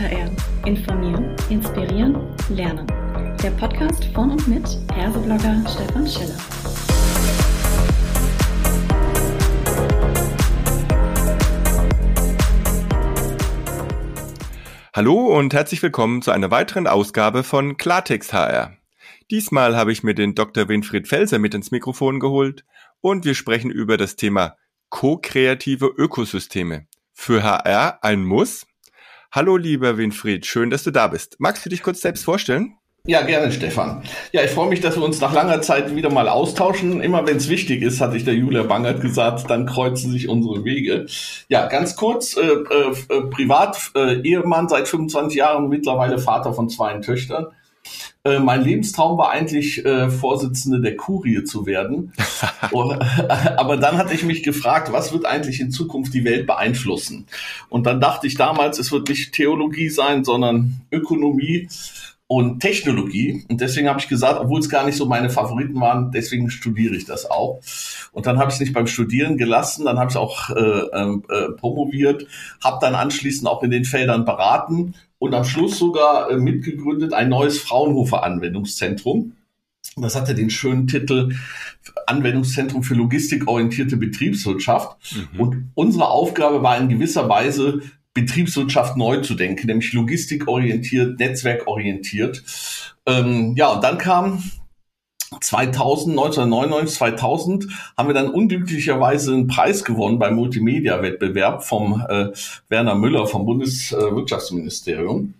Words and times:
HR. 0.00 0.30
Informieren, 0.64 1.36
inspirieren, 1.50 2.16
lernen. 2.48 2.86
Der 3.42 3.50
Podcast 3.50 4.02
von 4.14 4.30
und 4.30 4.48
mit 4.48 4.66
Herseblogger 4.94 5.62
Stefan 5.68 6.08
Schiller. 6.08 6.38
Hallo 14.94 15.36
und 15.36 15.52
herzlich 15.52 15.82
willkommen 15.82 16.22
zu 16.22 16.30
einer 16.30 16.50
weiteren 16.50 16.86
Ausgabe 16.86 17.42
von 17.42 17.76
Klartext 17.76 18.32
HR. 18.32 18.78
Diesmal 19.30 19.76
habe 19.76 19.92
ich 19.92 20.02
mir 20.02 20.14
den 20.14 20.34
Dr. 20.34 20.70
Winfried 20.70 21.08
Felser 21.08 21.38
mit 21.38 21.54
ins 21.54 21.72
Mikrofon 21.72 22.20
geholt 22.20 22.64
und 23.02 23.26
wir 23.26 23.34
sprechen 23.34 23.70
über 23.70 23.98
das 23.98 24.16
Thema 24.16 24.56
ko-kreative 24.88 25.92
Ökosysteme. 25.94 26.86
Für 27.12 27.42
HR 27.42 28.02
ein 28.02 28.24
Muss. 28.24 28.66
Hallo 29.32 29.56
lieber 29.56 29.96
Winfried, 29.96 30.44
schön, 30.44 30.70
dass 30.70 30.82
du 30.82 30.90
da 30.90 31.06
bist. 31.06 31.36
Magst 31.38 31.64
du 31.64 31.70
dich 31.70 31.84
kurz 31.84 32.00
selbst 32.00 32.24
vorstellen? 32.24 32.74
Ja, 33.06 33.22
gerne, 33.22 33.52
Stefan. 33.52 34.02
Ja, 34.32 34.42
ich 34.42 34.50
freue 34.50 34.68
mich, 34.68 34.80
dass 34.80 34.96
wir 34.96 35.04
uns 35.04 35.20
nach 35.20 35.32
langer 35.32 35.62
Zeit 35.62 35.94
wieder 35.94 36.10
mal 36.10 36.28
austauschen. 36.28 37.00
Immer 37.00 37.24
wenn 37.28 37.36
es 37.36 37.48
wichtig 37.48 37.80
ist, 37.82 38.00
hatte 38.00 38.16
ich 38.16 38.24
der 38.24 38.34
Julia 38.34 38.64
Bangert 38.64 39.00
gesagt, 39.00 39.48
dann 39.48 39.66
kreuzen 39.66 40.10
sich 40.10 40.28
unsere 40.28 40.64
Wege. 40.64 41.06
Ja, 41.48 41.68
ganz 41.68 41.94
kurz, 41.94 42.36
äh, 42.36 42.40
äh, 42.40 43.22
privat, 43.30 43.92
äh, 43.94 44.20
Ehemann 44.20 44.68
seit 44.68 44.88
25 44.88 45.38
Jahren, 45.38 45.68
mittlerweile 45.68 46.18
Vater 46.18 46.52
von 46.52 46.68
zwei 46.68 46.98
Töchtern. 46.98 47.46
Äh, 48.22 48.38
mein 48.38 48.62
Lebenstraum 48.62 49.16
war 49.16 49.30
eigentlich, 49.30 49.84
äh, 49.84 50.10
Vorsitzende 50.10 50.80
der 50.80 50.96
Kurie 50.96 51.44
zu 51.44 51.64
werden. 51.64 52.12
aber 52.60 53.76
dann 53.76 53.96
hatte 53.96 54.14
ich 54.14 54.24
mich 54.24 54.42
gefragt, 54.42 54.92
was 54.92 55.12
wird 55.12 55.24
eigentlich 55.24 55.60
in 55.60 55.70
Zukunft 55.70 56.12
die 56.12 56.24
Welt 56.24 56.46
beeinflussen? 56.46 57.26
Und 57.68 57.86
dann 57.86 58.00
dachte 58.00 58.26
ich 58.26 58.34
damals, 58.34 58.78
es 58.78 58.92
wird 58.92 59.08
nicht 59.08 59.32
Theologie 59.32 59.88
sein, 59.88 60.24
sondern 60.24 60.82
Ökonomie 60.92 61.68
und 62.30 62.60
Technologie. 62.60 63.44
Und 63.48 63.60
deswegen 63.60 63.88
habe 63.88 63.98
ich 63.98 64.06
gesagt, 64.06 64.38
obwohl 64.38 64.60
es 64.60 64.68
gar 64.68 64.86
nicht 64.86 64.96
so 64.96 65.04
meine 65.04 65.30
Favoriten 65.30 65.80
waren, 65.80 66.12
deswegen 66.12 66.48
studiere 66.48 66.94
ich 66.94 67.04
das 67.04 67.28
auch. 67.28 67.58
Und 68.12 68.24
dann 68.24 68.38
habe 68.38 68.50
ich 68.50 68.54
es 68.54 68.60
nicht 68.60 68.72
beim 68.72 68.86
Studieren 68.86 69.36
gelassen, 69.36 69.84
dann 69.84 69.98
habe 69.98 70.12
ich 70.12 70.16
auch 70.16 70.48
äh, 70.50 70.60
ähm, 70.92 71.24
äh, 71.28 71.50
promoviert, 71.58 72.28
habe 72.62 72.78
dann 72.80 72.94
anschließend 72.94 73.48
auch 73.48 73.64
in 73.64 73.72
den 73.72 73.84
Feldern 73.84 74.24
beraten 74.24 74.94
und 75.18 75.34
am 75.34 75.42
Schluss 75.42 75.76
sogar 75.76 76.30
äh, 76.30 76.36
mitgegründet 76.36 77.14
ein 77.14 77.30
neues 77.30 77.58
Fraunhofer 77.58 78.22
Anwendungszentrum. 78.22 79.32
Das 79.96 80.14
hatte 80.14 80.36
den 80.36 80.50
schönen 80.50 80.86
Titel 80.86 81.34
Anwendungszentrum 82.06 82.84
für 82.84 82.94
logistikorientierte 82.94 83.96
Betriebswirtschaft. 83.96 84.96
Mhm. 85.32 85.40
Und 85.40 85.70
unsere 85.74 86.08
Aufgabe 86.08 86.62
war 86.62 86.78
in 86.78 86.88
gewisser 86.88 87.28
Weise, 87.28 87.80
Betriebswirtschaft 88.14 88.96
neu 88.96 89.18
zu 89.18 89.34
denken, 89.34 89.66
nämlich 89.66 89.92
logistikorientiert, 89.92 91.18
netzwerkorientiert. 91.18 92.42
Ähm, 93.06 93.54
ja, 93.56 93.68
und 93.68 93.84
dann 93.84 93.98
kam 93.98 94.42
2000, 95.40 96.18
1999, 96.18 96.98
2000 96.98 97.66
haben 97.96 98.08
wir 98.08 98.14
dann 98.14 98.30
unglücklicherweise 98.30 99.32
einen 99.32 99.46
Preis 99.46 99.84
gewonnen 99.84 100.18
beim 100.18 100.34
Multimedia-Wettbewerb 100.34 101.64
vom 101.64 102.04
äh, 102.08 102.30
Werner 102.68 102.96
Müller 102.96 103.28
vom 103.28 103.46
Bundeswirtschaftsministerium. 103.46 105.34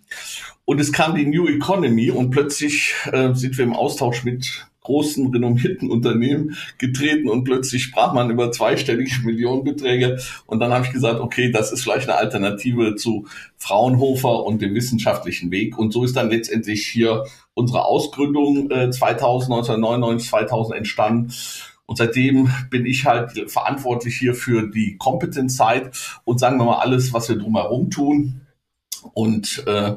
Und 0.64 0.80
es 0.80 0.92
kam 0.92 1.16
die 1.16 1.26
New 1.26 1.48
Economy 1.48 2.12
und 2.12 2.30
plötzlich 2.30 2.94
äh, 3.10 3.34
sind 3.34 3.58
wir 3.58 3.64
im 3.64 3.74
Austausch 3.74 4.22
mit 4.22 4.69
großen, 4.90 5.32
renommierten 5.32 5.88
Unternehmen 5.88 6.56
getreten 6.78 7.28
und 7.28 7.44
plötzlich 7.44 7.84
sprach 7.84 8.12
man 8.12 8.28
über 8.30 8.50
zweistellige 8.50 9.20
Millionenbeträge. 9.24 10.18
Und 10.46 10.58
dann 10.58 10.72
habe 10.72 10.84
ich 10.84 10.92
gesagt, 10.92 11.20
okay, 11.20 11.52
das 11.52 11.70
ist 11.70 11.82
vielleicht 11.82 12.08
eine 12.08 12.18
Alternative 12.18 12.96
zu 12.96 13.26
Fraunhofer 13.56 14.44
und 14.44 14.60
dem 14.60 14.74
wissenschaftlichen 14.74 15.52
Weg. 15.52 15.78
Und 15.78 15.92
so 15.92 16.02
ist 16.02 16.16
dann 16.16 16.30
letztendlich 16.30 16.86
hier 16.86 17.24
unsere 17.54 17.84
Ausgründung 17.84 18.70
äh, 18.70 18.90
2000, 18.90 19.52
1999, 19.52 20.28
2000 20.28 20.76
entstanden. 20.76 21.32
Und 21.86 21.96
seitdem 21.96 22.50
bin 22.70 22.84
ich 22.84 23.06
halt 23.06 23.50
verantwortlich 23.50 24.16
hier 24.16 24.34
für 24.34 24.68
die 24.68 24.96
Competence 24.96 25.56
Side 25.56 25.90
und 26.24 26.38
sagen 26.38 26.58
wir 26.58 26.64
mal 26.64 26.78
alles, 26.78 27.12
was 27.12 27.28
wir 27.28 27.36
drumherum 27.36 27.90
tun. 27.90 28.40
Und 29.12 29.64
äh, 29.66 29.94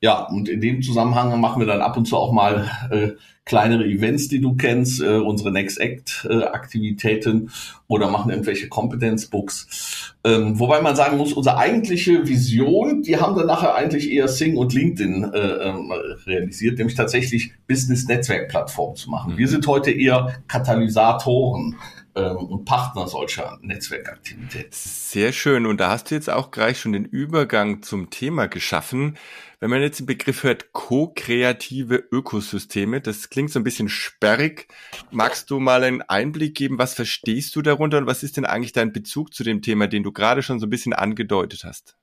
ja, 0.00 0.20
und 0.24 0.48
in 0.48 0.60
dem 0.60 0.82
Zusammenhang 0.82 1.40
machen 1.40 1.60
wir 1.60 1.66
dann 1.66 1.80
ab 1.80 1.96
und 1.96 2.06
zu 2.06 2.16
auch 2.16 2.32
mal 2.32 2.70
äh, 2.90 3.10
kleinere 3.46 3.84
Events, 3.84 4.28
die 4.28 4.40
du 4.40 4.56
kennst, 4.56 5.00
äh, 5.00 5.18
unsere 5.18 5.52
Next 5.52 5.80
Act 5.80 6.26
äh, 6.28 6.42
Aktivitäten 6.42 7.50
oder 7.86 8.10
machen 8.10 8.30
irgendwelche 8.30 8.68
Competence-Books. 8.68 10.14
Ähm, 10.24 10.58
wobei 10.58 10.82
man 10.82 10.96
sagen 10.96 11.16
muss, 11.16 11.32
unsere 11.32 11.56
eigentliche 11.56 12.26
Vision, 12.26 13.02
die 13.02 13.18
haben 13.18 13.36
dann 13.36 13.46
nachher 13.46 13.76
eigentlich 13.76 14.10
eher 14.10 14.26
Sing 14.26 14.56
und 14.56 14.74
LinkedIn 14.74 15.30
äh, 15.32 15.38
ähm, 15.38 15.92
realisiert, 16.26 16.78
nämlich 16.78 16.96
tatsächlich 16.96 17.52
Business-Netzwerk-Plattformen 17.68 18.96
zu 18.96 19.10
machen. 19.10 19.34
Mhm. 19.34 19.38
Wir 19.38 19.48
sind 19.48 19.66
heute 19.68 19.92
eher 19.92 20.34
Katalysatoren 20.48 21.76
ähm, 22.16 22.36
und 22.36 22.64
Partner 22.64 23.06
solcher 23.06 23.58
Netzwerkaktivitäten. 23.62 24.70
Sehr 24.72 25.32
schön. 25.32 25.66
Und 25.66 25.78
da 25.78 25.90
hast 25.90 26.10
du 26.10 26.14
jetzt 26.14 26.30
auch 26.30 26.50
gleich 26.50 26.80
schon 26.80 26.92
den 26.92 27.04
Übergang 27.04 27.82
zum 27.82 28.10
Thema 28.10 28.48
geschaffen. 28.48 29.16
Wenn 29.60 29.70
man 29.70 29.82
jetzt 29.82 30.00
den 30.00 30.06
Begriff 30.06 30.42
hört, 30.42 30.72
ko-kreative 30.72 32.02
Ökosysteme, 32.10 33.00
das 33.00 33.30
klingt 33.30 33.50
so 33.50 33.60
ein 33.60 33.64
bisschen 33.64 33.88
sperrig. 33.88 34.68
Magst 35.10 35.50
du 35.50 35.60
mal 35.60 35.84
einen 35.84 36.02
Einblick 36.02 36.54
geben, 36.54 36.78
was 36.78 36.94
verstehst 36.94 37.54
du 37.56 37.62
darunter 37.62 37.98
und 37.98 38.06
was 38.06 38.22
ist 38.22 38.36
denn 38.36 38.44
eigentlich 38.44 38.72
dein 38.72 38.92
Bezug 38.92 39.32
zu 39.34 39.44
dem 39.44 39.62
Thema, 39.62 39.86
den 39.86 40.02
du 40.02 40.12
gerade 40.12 40.42
schon 40.42 40.60
so 40.60 40.66
ein 40.66 40.70
bisschen 40.70 40.92
angedeutet 40.92 41.64
hast? 41.64 41.96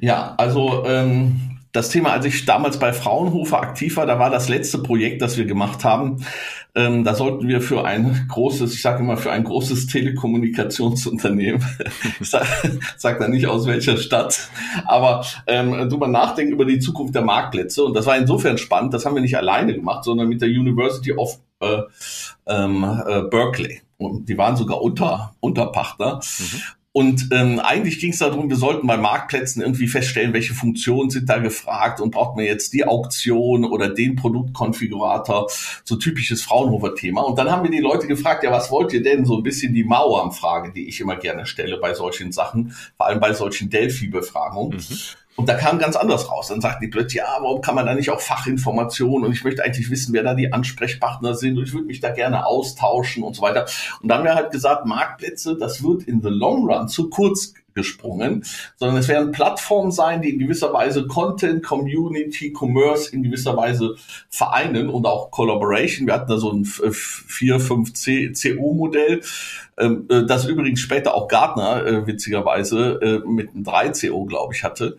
Ja, 0.00 0.34
also 0.36 0.84
ähm, 0.86 1.61
das 1.72 1.88
Thema, 1.88 2.12
als 2.12 2.26
ich 2.26 2.44
damals 2.44 2.78
bei 2.78 2.92
Fraunhofer 2.92 3.60
aktiv 3.60 3.96
war, 3.96 4.04
da 4.04 4.18
war 4.18 4.28
das 4.28 4.48
letzte 4.48 4.78
Projekt, 4.78 5.22
das 5.22 5.38
wir 5.38 5.46
gemacht 5.46 5.84
haben. 5.84 6.24
Ähm, 6.74 7.02
da 7.04 7.14
sollten 7.14 7.48
wir 7.48 7.60
für 7.60 7.84
ein 7.84 8.26
großes, 8.28 8.74
ich 8.74 8.82
sage 8.82 9.02
immer 9.02 9.16
für 9.16 9.32
ein 9.32 9.44
großes 9.44 9.86
Telekommunikationsunternehmen, 9.86 11.64
ich 12.20 12.30
sage 12.30 12.46
sag 12.96 13.18
da 13.18 13.28
nicht 13.28 13.46
aus 13.46 13.66
welcher 13.66 13.96
Stadt, 13.96 14.48
aber 14.86 15.24
ähm, 15.46 15.88
drüber 15.88 16.08
nachdenken 16.08 16.52
über 16.52 16.64
die 16.64 16.78
Zukunft 16.78 17.14
der 17.14 17.22
Marktplätze. 17.22 17.84
Und 17.84 17.94
das 17.94 18.06
war 18.06 18.16
insofern 18.16 18.58
spannend, 18.58 18.94
das 18.94 19.04
haben 19.04 19.14
wir 19.14 19.22
nicht 19.22 19.36
alleine 19.36 19.74
gemacht, 19.74 20.04
sondern 20.04 20.28
mit 20.28 20.42
der 20.42 20.48
University 20.48 21.12
of 21.12 21.38
äh, 21.60 21.82
ähm, 22.46 22.84
äh, 23.06 23.22
Berkeley. 23.22 23.80
Und 23.96 24.28
die 24.28 24.36
waren 24.36 24.56
sogar 24.56 24.82
unter, 24.82 25.34
Unterpartner. 25.40 26.20
Mhm. 26.38 26.60
Und 26.94 27.28
ähm, 27.32 27.58
eigentlich 27.58 28.00
ging 28.00 28.12
es 28.12 28.18
darum, 28.18 28.50
wir 28.50 28.56
sollten 28.56 28.86
bei 28.86 28.98
Marktplätzen 28.98 29.62
irgendwie 29.62 29.88
feststellen, 29.88 30.34
welche 30.34 30.52
Funktionen 30.52 31.08
sind 31.08 31.26
da 31.26 31.38
gefragt 31.38 32.02
und 32.02 32.10
braucht 32.10 32.36
man 32.36 32.44
jetzt 32.44 32.74
die 32.74 32.84
Auktion 32.84 33.64
oder 33.64 33.88
den 33.88 34.14
Produktkonfigurator, 34.14 35.50
so 35.84 35.96
typisches 35.96 36.42
Fraunhofer-Thema. 36.42 37.22
Und 37.22 37.38
dann 37.38 37.50
haben 37.50 37.64
wir 37.64 37.70
die 37.70 37.80
Leute 37.80 38.06
gefragt, 38.06 38.44
ja, 38.44 38.52
was 38.52 38.70
wollt 38.70 38.92
ihr 38.92 39.02
denn? 39.02 39.24
So 39.24 39.38
ein 39.38 39.42
bisschen 39.42 39.72
die 39.72 39.84
Mauernfrage, 39.84 40.72
die 40.72 40.86
ich 40.86 41.00
immer 41.00 41.16
gerne 41.16 41.46
stelle 41.46 41.78
bei 41.78 41.94
solchen 41.94 42.30
Sachen, 42.30 42.76
vor 42.98 43.06
allem 43.06 43.20
bei 43.20 43.32
solchen 43.32 43.70
Delphi-Befragungen. 43.70 44.76
Mhm. 44.76 44.96
Und 45.34 45.48
da 45.48 45.54
kam 45.54 45.78
ganz 45.78 45.96
anders 45.96 46.30
raus. 46.30 46.48
Dann 46.48 46.60
sagten 46.60 46.84
die 46.84 46.90
plötzlich, 46.90 47.14
ja, 47.14 47.38
warum 47.40 47.62
kann 47.62 47.74
man 47.74 47.86
da 47.86 47.94
nicht 47.94 48.10
auch 48.10 48.20
Fachinformationen 48.20 49.26
und 49.26 49.32
ich 49.32 49.44
möchte 49.44 49.64
eigentlich 49.64 49.90
wissen, 49.90 50.12
wer 50.12 50.22
da 50.22 50.34
die 50.34 50.52
Ansprechpartner 50.52 51.34
sind 51.34 51.56
und 51.56 51.64
ich 51.64 51.72
würde 51.72 51.86
mich 51.86 52.00
da 52.00 52.10
gerne 52.10 52.46
austauschen 52.46 53.22
und 53.22 53.34
so 53.34 53.42
weiter. 53.42 53.66
Und 54.02 54.08
dann 54.08 54.18
haben 54.18 54.24
wir 54.24 54.34
halt 54.34 54.50
gesagt, 54.50 54.84
Marktplätze, 54.84 55.56
das 55.56 55.82
wird 55.82 56.02
in 56.04 56.20
the 56.20 56.28
long 56.28 56.68
run 56.68 56.88
zu 56.88 57.08
kurz 57.08 57.54
gesprungen, 57.74 58.44
sondern 58.76 58.98
es 58.98 59.08
werden 59.08 59.32
Plattformen 59.32 59.90
sein, 59.90 60.22
die 60.22 60.30
in 60.30 60.38
gewisser 60.38 60.72
Weise 60.72 61.06
Content, 61.06 61.62
Community, 61.62 62.52
Commerce 62.52 63.12
in 63.12 63.22
gewisser 63.22 63.56
Weise 63.56 63.96
vereinen 64.28 64.88
und 64.88 65.06
auch 65.06 65.30
Collaboration. 65.30 66.06
Wir 66.06 66.14
hatten 66.14 66.30
da 66.30 66.38
so 66.38 66.52
ein 66.52 66.64
4-5 66.64 68.56
CO-Modell, 68.56 69.22
ähm, 69.78 70.06
äh, 70.10 70.24
das 70.24 70.46
übrigens 70.46 70.80
später 70.80 71.14
auch 71.14 71.28
Gartner 71.28 71.86
äh, 71.86 72.06
witzigerweise 72.06 73.00
äh, 73.02 73.28
mit 73.28 73.50
einem 73.50 73.64
3 73.64 73.92
CO, 73.92 74.24
glaube 74.24 74.54
ich, 74.54 74.64
hatte. 74.64 74.98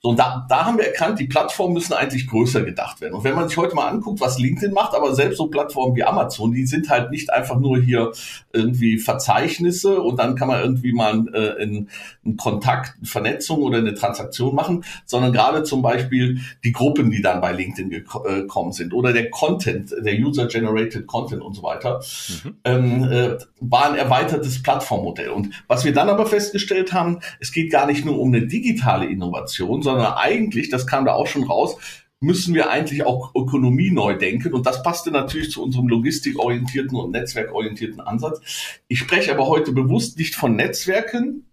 So, 0.00 0.10
und 0.10 0.18
da, 0.18 0.46
da 0.48 0.64
haben 0.64 0.78
wir 0.78 0.86
erkannt, 0.86 1.18
die 1.18 1.26
Plattformen 1.26 1.74
müssen 1.74 1.92
eigentlich 1.92 2.28
größer 2.28 2.62
gedacht 2.62 3.00
werden. 3.00 3.14
Und 3.14 3.24
wenn 3.24 3.34
man 3.34 3.48
sich 3.48 3.56
heute 3.56 3.74
mal 3.74 3.88
anguckt, 3.88 4.20
was 4.20 4.38
LinkedIn 4.38 4.72
macht, 4.72 4.94
aber 4.94 5.12
selbst 5.12 5.38
so 5.38 5.48
Plattformen 5.48 5.96
wie 5.96 6.04
Amazon, 6.04 6.52
die 6.52 6.66
sind 6.66 6.88
halt 6.88 7.10
nicht 7.10 7.32
einfach 7.32 7.58
nur 7.58 7.80
hier 7.80 8.12
irgendwie 8.52 8.98
Verzeichnisse 8.98 10.00
und 10.00 10.20
dann 10.20 10.36
kann 10.36 10.46
man 10.46 10.60
irgendwie 10.62 10.92
mal 10.92 11.26
äh, 11.34 11.60
in, 11.64 11.88
in 12.22 12.36
Kontakt, 12.36 12.94
eine 12.98 13.06
Vernetzung 13.06 13.60
oder 13.60 13.78
eine 13.78 13.94
Transaktion 13.94 14.54
machen, 14.54 14.84
sondern 15.04 15.32
gerade 15.32 15.64
zum 15.64 15.82
Beispiel 15.82 16.42
die 16.62 16.70
Gruppen, 16.70 17.10
die 17.10 17.20
dann 17.20 17.40
bei 17.40 17.50
LinkedIn 17.50 17.90
äh, 17.90 18.00
gekommen 18.42 18.70
sind 18.70 18.94
oder 18.94 19.12
der 19.12 19.30
Content, 19.30 19.92
der 20.00 20.14
User-Generated 20.14 21.08
Content 21.08 21.42
und 21.42 21.54
so 21.54 21.64
weiter, 21.64 22.00
mhm. 22.44 22.56
ähm, 22.62 23.02
äh, 23.02 23.38
war 23.58 23.90
ein 23.90 23.96
erweitertes 23.96 24.62
Plattformmodell. 24.62 25.30
Und 25.30 25.64
was 25.66 25.84
wir 25.84 25.92
dann 25.92 26.08
aber 26.08 26.26
festgestellt 26.26 26.92
haben, 26.92 27.18
es 27.40 27.50
geht 27.50 27.72
gar 27.72 27.86
nicht 27.86 28.04
nur 28.04 28.20
um 28.20 28.28
eine 28.28 28.46
digitale 28.46 29.06
Innovation, 29.06 29.82
sondern 29.88 30.14
eigentlich, 30.14 30.68
das 30.68 30.86
kam 30.86 31.04
da 31.04 31.14
auch 31.14 31.26
schon 31.26 31.44
raus, 31.44 31.76
müssen 32.20 32.54
wir 32.54 32.70
eigentlich 32.70 33.04
auch 33.06 33.34
Ökonomie 33.34 33.90
neu 33.90 34.14
denken. 34.18 34.52
Und 34.52 34.66
das 34.66 34.82
passte 34.82 35.10
natürlich 35.10 35.50
zu 35.50 35.62
unserem 35.62 35.88
logistikorientierten 35.88 36.98
und 36.98 37.12
netzwerkorientierten 37.12 38.00
Ansatz. 38.00 38.40
Ich 38.88 38.98
spreche 38.98 39.32
aber 39.32 39.46
heute 39.46 39.72
bewusst 39.72 40.18
nicht 40.18 40.34
von 40.34 40.56
Netzwerken, 40.56 41.44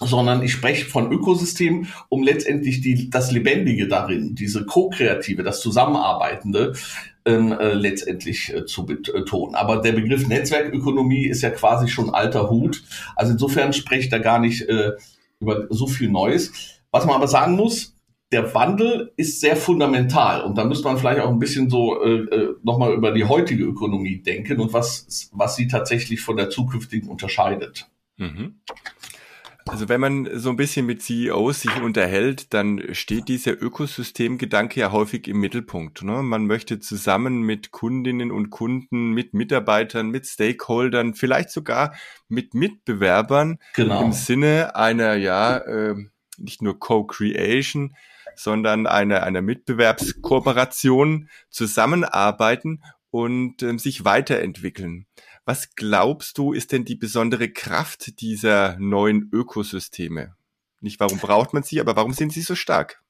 sondern 0.00 0.42
ich 0.42 0.52
spreche 0.52 0.86
von 0.86 1.12
Ökosystem, 1.12 1.86
um 2.08 2.22
letztendlich 2.22 2.80
die, 2.80 3.10
das 3.10 3.30
Lebendige 3.30 3.86
darin, 3.86 4.34
diese 4.34 4.64
Co-Kreative, 4.64 5.42
das 5.42 5.60
Zusammenarbeitende 5.60 6.72
ähm, 7.26 7.52
äh, 7.52 7.74
letztendlich 7.74 8.52
äh, 8.52 8.64
zu 8.64 8.86
betonen. 8.86 9.54
Aber 9.54 9.76
der 9.76 9.92
Begriff 9.92 10.26
Netzwerkökonomie 10.26 11.26
ist 11.26 11.42
ja 11.42 11.50
quasi 11.50 11.88
schon 11.88 12.10
alter 12.10 12.50
Hut. 12.50 12.82
Also 13.14 13.32
insofern 13.32 13.72
spricht 13.74 14.12
er 14.12 14.20
gar 14.20 14.38
nicht 14.38 14.62
äh, 14.62 14.92
über 15.38 15.66
so 15.70 15.86
viel 15.86 16.08
Neues. 16.08 16.79
Was 16.90 17.06
man 17.06 17.16
aber 17.16 17.28
sagen 17.28 17.56
muss, 17.56 17.96
der 18.32 18.54
Wandel 18.54 19.12
ist 19.16 19.40
sehr 19.40 19.56
fundamental 19.56 20.42
und 20.42 20.56
da 20.56 20.64
müsste 20.64 20.86
man 20.86 20.98
vielleicht 20.98 21.20
auch 21.20 21.30
ein 21.30 21.40
bisschen 21.40 21.68
so 21.68 22.02
äh, 22.02 22.20
äh 22.20 22.54
nochmal 22.62 22.92
über 22.94 23.12
die 23.12 23.24
heutige 23.24 23.64
Ökonomie 23.64 24.22
denken 24.22 24.60
und 24.60 24.72
was, 24.72 25.30
was 25.32 25.56
sie 25.56 25.66
tatsächlich 25.66 26.20
von 26.20 26.36
der 26.36 26.50
zukünftigen 26.50 27.08
unterscheidet. 27.08 27.88
Mhm. 28.18 28.60
Also 29.66 29.88
wenn 29.88 30.00
man 30.00 30.28
so 30.38 30.50
ein 30.50 30.56
bisschen 30.56 30.86
mit 30.86 31.02
CEOs 31.02 31.60
sich 31.60 31.80
unterhält, 31.80 32.54
dann 32.54 32.82
steht 32.92 33.28
dieser 33.28 33.60
Ökosystemgedanke 33.60 34.80
ja 34.80 34.90
häufig 34.90 35.28
im 35.28 35.38
Mittelpunkt. 35.38 36.02
Ne? 36.02 36.22
Man 36.22 36.46
möchte 36.46 36.80
zusammen 36.80 37.42
mit 37.42 37.70
Kundinnen 37.70 38.32
und 38.32 38.50
Kunden, 38.50 39.10
mit 39.12 39.34
Mitarbeitern, 39.34 40.08
mit 40.08 40.26
Stakeholdern, 40.26 41.14
vielleicht 41.14 41.50
sogar 41.50 41.94
mit 42.28 42.54
Mitbewerbern 42.54 43.58
genau. 43.74 44.02
im 44.02 44.12
Sinne 44.12 44.74
einer, 44.74 45.14
ja, 45.14 45.58
äh, 45.58 45.94
nicht 46.40 46.62
nur 46.62 46.78
Co-Creation, 46.78 47.94
sondern 48.34 48.86
einer, 48.86 49.22
einer 49.22 49.42
Mitbewerbskooperation 49.42 51.28
zusammenarbeiten 51.50 52.82
und 53.10 53.62
äh, 53.62 53.76
sich 53.78 54.04
weiterentwickeln. 54.04 55.06
Was 55.44 55.74
glaubst 55.74 56.38
du, 56.38 56.52
ist 56.52 56.72
denn 56.72 56.84
die 56.84 56.96
besondere 56.96 57.50
Kraft 57.50 58.20
dieser 58.20 58.76
neuen 58.78 59.28
Ökosysteme? 59.32 60.34
Nicht 60.80 61.00
warum 61.00 61.18
braucht 61.18 61.52
man 61.52 61.62
sie, 61.62 61.80
aber 61.80 61.96
warum 61.96 62.12
sind 62.12 62.32
sie 62.32 62.42
so 62.42 62.54
stark? 62.54 63.02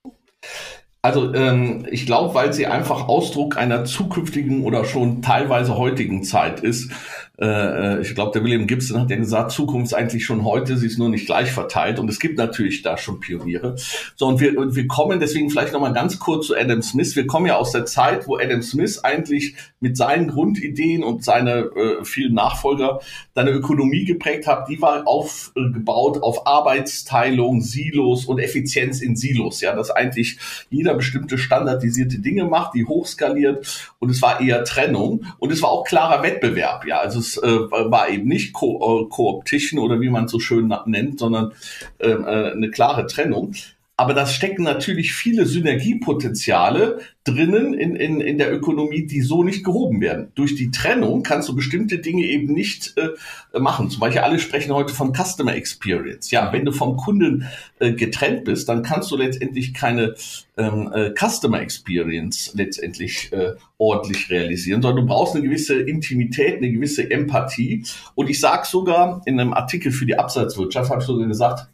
Also 1.03 1.33
ähm, 1.33 1.87
ich 1.91 2.05
glaube, 2.05 2.35
weil 2.35 2.53
sie 2.53 2.67
einfach 2.67 3.09
Ausdruck 3.09 3.57
einer 3.57 3.85
zukünftigen 3.85 4.65
oder 4.65 4.85
schon 4.85 5.23
teilweise 5.23 5.77
heutigen 5.79 6.25
Zeit 6.25 6.61
ist. 6.61 6.93
Äh, 7.41 7.47
äh 7.47 8.01
ich 8.03 8.15
glaube, 8.15 8.33
der 8.33 8.45
William 8.45 8.67
Gibson 8.67 9.01
hat 9.01 9.11
ja 9.11 9.17
gesagt, 9.17 9.53
Zukunft 9.53 9.93
ist 9.93 9.95
eigentlich 9.95 10.25
schon 10.25 10.45
heute, 10.45 10.77
sie 10.77 10.87
ist 10.87 10.99
nur 10.99 11.09
nicht 11.09 11.27
gleich 11.27 11.51
verteilt. 11.51 11.99
Und 11.99 12.11
es 12.11 12.21
gibt 12.21 12.37
natürlich 12.37 12.83
da 12.83 12.99
schon 12.99 13.21
Pioniere. 13.21 13.77
So, 14.17 14.27
und 14.27 14.41
wir, 14.41 14.59
und 14.59 14.77
wir 14.77 14.87
kommen 14.87 15.21
deswegen 15.21 15.49
vielleicht 15.49 15.73
nochmal 15.73 15.95
ganz 15.95 16.19
kurz 16.19 16.49
zu 16.49 16.57
Adam 16.57 16.83
Smith. 16.83 17.17
Wir 17.17 17.27
kommen 17.27 17.47
ja 17.47 17.57
aus 17.57 17.73
der 17.73 17.87
Zeit, 17.87 18.29
wo 18.29 18.37
Adam 18.37 18.63
Smith 18.63 19.03
eigentlich 19.03 19.55
mit 19.81 19.97
seinen 19.97 20.29
Grundideen 20.29 21.03
und 21.03 21.25
seine 21.25 21.71
äh, 21.75 22.05
vielen 22.05 22.35
Nachfolger 22.35 23.01
seine 23.35 23.53
Ökonomie 23.53 24.05
geprägt 24.05 24.47
hat. 24.47 24.69
Die 24.69 24.83
war 24.83 25.09
aufgebaut 25.09 26.23
auf 26.23 26.47
Arbeitsteilung, 26.47 27.63
Silos 27.63 28.27
und 28.27 28.39
Effizienz 28.39 29.01
in 29.01 29.17
Silos. 29.17 29.63
Ja, 29.63 29.75
dass 29.75 29.91
eigentlich 29.91 30.39
jeder 30.69 30.91
jeder 30.91 30.97
bestimmte 30.97 31.39
standardisierte 31.39 32.19
Dinge 32.19 32.45
macht, 32.45 32.75
die 32.75 32.85
hochskaliert 32.85 33.93
und 33.99 34.11
es 34.11 34.21
war 34.23 34.41
eher 34.41 34.65
Trennung 34.65 35.25
und 35.39 35.53
es 35.53 35.63
war 35.63 35.71
auch 35.71 35.85
klarer 35.85 36.23
Wettbewerb. 36.23 36.85
Ja, 36.85 36.99
also 36.99 37.21
es 37.37 37.43
äh, 37.43 37.71
war 37.71 38.09
eben 38.09 38.29
nicht 38.29 38.53
Co 38.53 39.03
äh, 39.05 39.09
Co-Optition 39.09 39.81
oder 39.81 40.01
wie 40.01 40.11
man 40.11 40.25
es 40.25 40.33
so 40.33 40.41
schön 40.41 40.73
nennt, 40.87 41.19
sondern 41.19 41.53
ähm, 42.01 42.25
äh, 42.25 42.53
eine 42.53 42.71
klare 42.71 43.07
Trennung. 43.07 43.55
Aber 44.01 44.15
da 44.15 44.25
stecken 44.25 44.63
natürlich 44.63 45.13
viele 45.13 45.45
Synergiepotenziale 45.45 47.01
drinnen 47.25 47.75
in, 47.75 47.97
in, 47.97 48.23
in 48.23 48.39
der 48.39 48.51
Ökonomie, 48.51 49.07
die 49.07 49.21
so 49.21 49.45
nicht 49.45 49.63
gehoben 49.63 50.01
werden. 50.01 50.33
Durch 50.35 50.55
die 50.55 50.71
Trennung 50.71 51.23
kannst 51.23 51.51
du 51.51 51.55
bestimmte 51.55 51.99
Dinge 51.99 52.25
eben 52.25 52.51
nicht 52.51 52.95
äh, 52.97 53.59
machen. 53.59 53.91
Zum 53.91 54.01
Beispiel 54.01 54.23
alle 54.23 54.39
sprechen 54.39 54.73
heute 54.73 54.95
von 54.95 55.13
Customer 55.13 55.55
Experience. 55.55 56.31
Ja, 56.31 56.51
wenn 56.51 56.65
du 56.65 56.73
vom 56.73 56.97
Kunden 56.97 57.47
äh, 57.79 57.93
getrennt 57.93 58.45
bist, 58.45 58.71
dann 58.71 58.83
kannst 58.83 59.11
du 59.11 59.19
letztendlich 59.19 59.75
keine 59.75 60.15
ähm, 60.57 60.91
äh, 60.95 61.13
Customer 61.15 61.61
Experience 61.61 62.53
letztendlich 62.55 63.31
äh, 63.35 63.53
ordentlich 63.77 64.31
realisieren, 64.31 64.81
sondern 64.81 65.05
du 65.05 65.13
brauchst 65.13 65.35
eine 65.35 65.45
gewisse 65.45 65.79
Intimität, 65.79 66.57
eine 66.57 66.73
gewisse 66.73 67.11
Empathie. 67.11 67.85
Und 68.15 68.31
ich 68.31 68.41
sage 68.41 68.67
sogar 68.67 69.21
in 69.27 69.39
einem 69.39 69.53
Artikel 69.53 69.93
für 69.93 70.07
die 70.07 70.19
Absatzwirtschaft, 70.19 70.89
habe 70.89 71.03
ich 71.03 71.07
sogar 71.07 71.29
gesagt, 71.29 71.69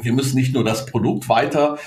wir 0.00 0.12
müssen 0.12 0.36
nicht 0.36 0.54
nur 0.54 0.64
das 0.64 0.86
Produkt 0.86 1.28
weiter 1.28 1.78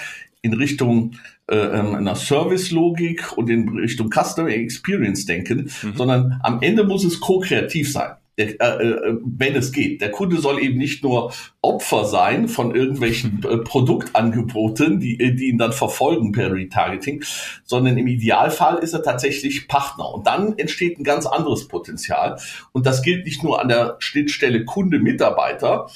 in 0.41 0.53
Richtung 0.53 1.15
äh, 1.49 1.55
ähm, 1.55 1.95
einer 1.95 2.15
Service-Logik 2.15 3.37
und 3.37 3.49
in 3.49 3.69
Richtung 3.69 4.09
Customer 4.11 4.49
Experience 4.49 5.25
denken, 5.25 5.71
mhm. 5.81 5.93
sondern 5.95 6.39
am 6.43 6.61
Ende 6.61 6.83
muss 6.83 7.03
es 7.03 7.19
ko-kreativ 7.19 7.91
sein. 7.91 8.11
Der, 8.37 8.49
äh, 8.61 8.87
äh, 8.87 9.17
wenn 9.23 9.55
es 9.55 9.71
geht. 9.71 9.99
Der 9.99 10.11
Kunde 10.11 10.37
soll 10.37 10.61
eben 10.61 10.77
nicht 10.77 11.03
nur 11.03 11.33
Opfer 11.61 12.05
sein 12.05 12.47
von 12.47 12.75
irgendwelchen 12.75 13.43
äh, 13.43 13.57
Produktangeboten, 13.57 14.99
die, 14.99 15.19
äh, 15.19 15.33
die 15.33 15.47
ihn 15.47 15.57
dann 15.57 15.71
verfolgen 15.71 16.33
per 16.33 16.51
Retargeting, 16.51 17.23
sondern 17.63 17.97
im 17.97 18.05
Idealfall 18.05 18.77
ist 18.77 18.93
er 18.93 19.01
tatsächlich 19.01 19.67
Partner. 19.67 20.13
Und 20.13 20.27
dann 20.27 20.55
entsteht 20.59 20.99
ein 20.99 21.03
ganz 21.03 21.25
anderes 21.25 21.67
Potenzial. 21.67 22.37
Und 22.73 22.85
das 22.85 23.01
gilt 23.01 23.25
nicht 23.25 23.41
nur 23.41 23.59
an 23.59 23.69
der 23.69 23.95
Schnittstelle 23.97 24.65
Kunde-Mitarbeiter, 24.65 25.87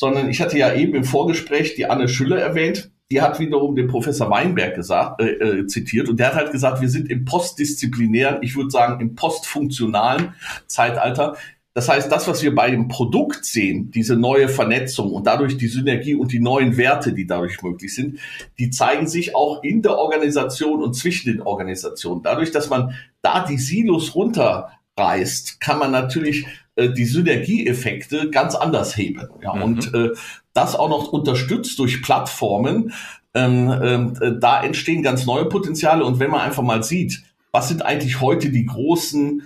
sondern 0.00 0.30
ich 0.30 0.40
hatte 0.40 0.56
ja 0.56 0.72
eben 0.72 0.94
im 0.94 1.04
Vorgespräch 1.04 1.74
die 1.74 1.84
Anne 1.84 2.08
Schüller 2.08 2.38
erwähnt. 2.38 2.90
Die 3.10 3.20
hat 3.20 3.38
wiederum 3.38 3.76
den 3.76 3.86
Professor 3.86 4.30
Weinberg 4.30 4.74
gesagt, 4.74 5.20
äh, 5.20 5.32
äh, 5.32 5.66
zitiert 5.66 6.08
und 6.08 6.18
der 6.18 6.28
hat 6.28 6.36
halt 6.36 6.52
gesagt, 6.52 6.80
wir 6.80 6.88
sind 6.88 7.10
im 7.10 7.26
postdisziplinären, 7.26 8.38
ich 8.40 8.56
würde 8.56 8.70
sagen 8.70 8.98
im 9.02 9.14
postfunktionalen 9.14 10.32
Zeitalter. 10.66 11.36
Das 11.74 11.90
heißt, 11.90 12.10
das, 12.10 12.26
was 12.26 12.42
wir 12.42 12.54
bei 12.54 12.70
dem 12.70 12.88
Produkt 12.88 13.44
sehen, 13.44 13.90
diese 13.90 14.16
neue 14.16 14.48
Vernetzung 14.48 15.12
und 15.12 15.26
dadurch 15.26 15.58
die 15.58 15.68
Synergie 15.68 16.14
und 16.14 16.32
die 16.32 16.40
neuen 16.40 16.78
Werte, 16.78 17.12
die 17.12 17.26
dadurch 17.26 17.60
möglich 17.60 17.94
sind, 17.94 18.20
die 18.58 18.70
zeigen 18.70 19.06
sich 19.06 19.36
auch 19.36 19.62
in 19.62 19.82
der 19.82 19.98
Organisation 19.98 20.82
und 20.82 20.94
zwischen 20.94 21.30
den 21.30 21.42
Organisationen. 21.42 22.22
Dadurch, 22.22 22.52
dass 22.52 22.70
man 22.70 22.94
da 23.20 23.44
die 23.44 23.58
Silos 23.58 24.14
runterreißt, 24.14 25.60
kann 25.60 25.78
man 25.78 25.90
natürlich 25.90 26.46
äh, 26.80 26.92
die 26.92 27.04
Synergieeffekte 27.04 28.30
ganz 28.30 28.54
anders 28.54 28.96
heben. 28.96 29.28
Ja, 29.42 29.54
mhm. 29.54 29.62
Und 29.62 29.94
äh, 29.94 30.10
das 30.52 30.74
auch 30.74 30.88
noch 30.88 31.12
unterstützt 31.12 31.78
durch 31.78 32.02
Plattformen, 32.02 32.92
ähm, 33.34 33.72
ähm, 33.82 34.14
äh, 34.20 34.32
da 34.40 34.62
entstehen 34.62 35.02
ganz 35.02 35.26
neue 35.26 35.46
Potenziale. 35.46 36.04
Und 36.04 36.18
wenn 36.18 36.30
man 36.30 36.40
einfach 36.40 36.62
mal 36.62 36.82
sieht, 36.82 37.22
was 37.52 37.68
sind 37.68 37.82
eigentlich 37.82 38.20
heute 38.20 38.50
die 38.50 38.66
großen, 38.66 39.42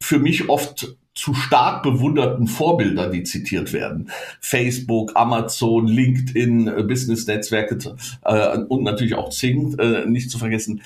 für 0.00 0.18
mich 0.18 0.48
oft 0.48 0.96
zu 1.14 1.34
stark 1.34 1.82
bewunderten 1.82 2.46
Vorbilder, 2.46 3.10
die 3.10 3.22
zitiert 3.22 3.72
werden. 3.72 4.10
Facebook, 4.40 5.12
Amazon, 5.14 5.86
LinkedIn, 5.86 6.68
äh, 6.68 6.82
Business-Netzwerke 6.82 7.78
äh, 8.24 8.58
und 8.58 8.82
natürlich 8.82 9.14
auch 9.14 9.30
Zing, 9.30 9.78
äh, 9.78 10.06
nicht 10.06 10.30
zu 10.30 10.38
vergessen. 10.38 10.82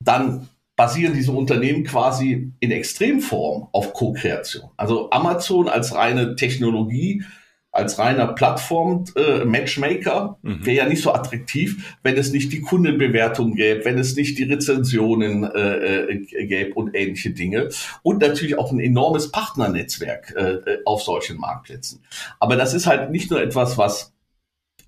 Dann 0.00 0.48
basieren 0.76 1.14
diese 1.14 1.32
Unternehmen 1.32 1.82
quasi 1.84 2.52
in 2.60 2.70
Extremform 2.70 3.68
auf 3.72 3.92
Co-Kreation. 3.92 4.70
Also 4.76 5.10
Amazon 5.10 5.68
als 5.68 5.94
reine 5.94 6.36
Technologie, 6.36 7.24
als 7.70 7.98
reiner 7.98 8.28
Plattform-Matchmaker 8.28 10.38
äh, 10.42 10.46
mhm. 10.46 10.66
wäre 10.66 10.76
ja 10.76 10.88
nicht 10.88 11.02
so 11.02 11.12
attraktiv, 11.14 11.96
wenn 12.02 12.18
es 12.18 12.30
nicht 12.30 12.52
die 12.52 12.60
Kundenbewertung 12.60 13.54
gäbe, 13.54 13.86
wenn 13.86 13.98
es 13.98 14.14
nicht 14.14 14.36
die 14.38 14.44
Rezensionen 14.44 15.44
äh, 15.44 16.04
äh, 16.04 16.46
gäbe 16.46 16.74
und 16.74 16.94
ähnliche 16.94 17.30
Dinge. 17.30 17.70
Und 18.02 18.20
natürlich 18.20 18.58
auch 18.58 18.72
ein 18.72 18.80
enormes 18.80 19.32
Partnernetzwerk 19.32 20.34
äh, 20.36 20.52
äh 20.52 20.82
auf 20.84 21.02
solchen 21.02 21.38
Marktplätzen. 21.38 22.02
Aber 22.40 22.56
das 22.56 22.74
ist 22.74 22.86
halt 22.86 23.10
nicht 23.10 23.30
nur 23.30 23.42
etwas, 23.42 23.78
was 23.78 24.12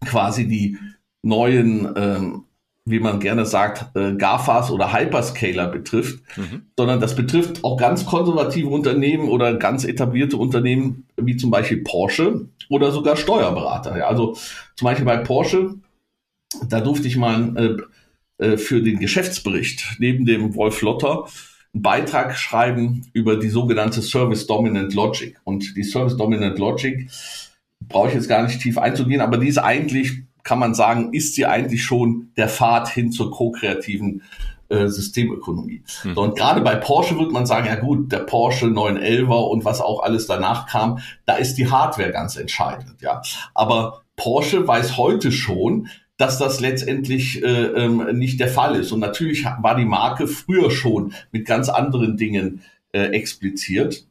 quasi 0.04 0.46
die 0.46 0.76
neuen 1.22 1.90
ähm, 1.96 2.44
wie 2.86 3.00
man 3.00 3.18
gerne 3.18 3.46
sagt, 3.46 3.96
äh, 3.96 4.14
GAFAs 4.14 4.70
oder 4.70 4.92
Hyperscaler 4.92 5.68
betrifft, 5.68 6.22
mhm. 6.36 6.66
sondern 6.76 7.00
das 7.00 7.16
betrifft 7.16 7.64
auch 7.64 7.78
ganz 7.78 8.04
konservative 8.04 8.68
Unternehmen 8.68 9.28
oder 9.28 9.54
ganz 9.54 9.84
etablierte 9.84 10.36
Unternehmen 10.36 11.06
wie 11.16 11.36
zum 11.36 11.50
Beispiel 11.50 11.82
Porsche 11.82 12.48
oder 12.68 12.92
sogar 12.92 13.16
Steuerberater. 13.16 13.96
Ja, 13.96 14.08
also 14.08 14.36
zum 14.76 14.84
Beispiel 14.84 15.06
bei 15.06 15.16
Porsche, 15.16 15.76
da 16.68 16.80
durfte 16.80 17.08
ich 17.08 17.16
mal 17.16 17.56
äh, 17.56 18.44
äh, 18.44 18.56
für 18.58 18.82
den 18.82 18.98
Geschäftsbericht 18.98 19.96
neben 19.98 20.26
dem 20.26 20.54
Wolf 20.54 20.82
Lotter 20.82 21.24
einen 21.72 21.82
Beitrag 21.82 22.36
schreiben 22.36 23.06
über 23.14 23.36
die 23.36 23.48
sogenannte 23.48 24.02
Service 24.02 24.46
Dominant 24.46 24.94
Logic. 24.94 25.36
Und 25.44 25.76
die 25.76 25.84
Service 25.84 26.18
Dominant 26.18 26.58
Logic 26.58 27.08
brauche 27.80 28.08
ich 28.08 28.14
jetzt 28.14 28.28
gar 28.28 28.44
nicht 28.44 28.60
tief 28.60 28.76
einzugehen, 28.76 29.22
aber 29.22 29.38
die 29.38 29.48
ist 29.48 29.58
eigentlich 29.58 30.24
kann 30.44 30.58
man 30.58 30.74
sagen, 30.74 31.12
ist 31.12 31.34
sie 31.34 31.46
eigentlich 31.46 31.82
schon 31.82 32.30
der 32.36 32.48
Pfad 32.48 32.88
hin 32.88 33.10
zur 33.10 33.30
ko-kreativen 33.30 34.22
äh, 34.68 34.88
Systemökonomie. 34.88 35.82
Mhm. 36.04 36.16
Und 36.16 36.36
gerade 36.36 36.60
bei 36.60 36.76
Porsche 36.76 37.18
wird 37.18 37.32
man 37.32 37.46
sagen, 37.46 37.66
ja 37.66 37.74
gut, 37.74 38.12
der 38.12 38.20
Porsche 38.20 38.66
911er 38.66 39.48
und 39.48 39.64
was 39.64 39.80
auch 39.80 40.02
alles 40.02 40.26
danach 40.26 40.66
kam, 40.66 41.00
da 41.26 41.36
ist 41.36 41.56
die 41.56 41.70
Hardware 41.70 42.12
ganz 42.12 42.36
entscheidend, 42.36 43.00
ja. 43.00 43.20
Aber 43.54 44.02
Porsche 44.16 44.66
weiß 44.66 44.96
heute 44.96 45.32
schon, 45.32 45.88
dass 46.16 46.38
das 46.38 46.60
letztendlich 46.60 47.42
äh, 47.42 47.46
ähm, 47.46 48.16
nicht 48.16 48.38
der 48.38 48.48
Fall 48.48 48.76
ist. 48.76 48.92
Und 48.92 49.00
natürlich 49.00 49.44
war 49.44 49.74
die 49.74 49.84
Marke 49.84 50.28
früher 50.28 50.70
schon 50.70 51.12
mit 51.32 51.44
ganz 51.44 51.68
anderen 51.68 52.16
Dingen 52.16 52.62
äh, 52.92 53.06
expliziert. 53.06 54.06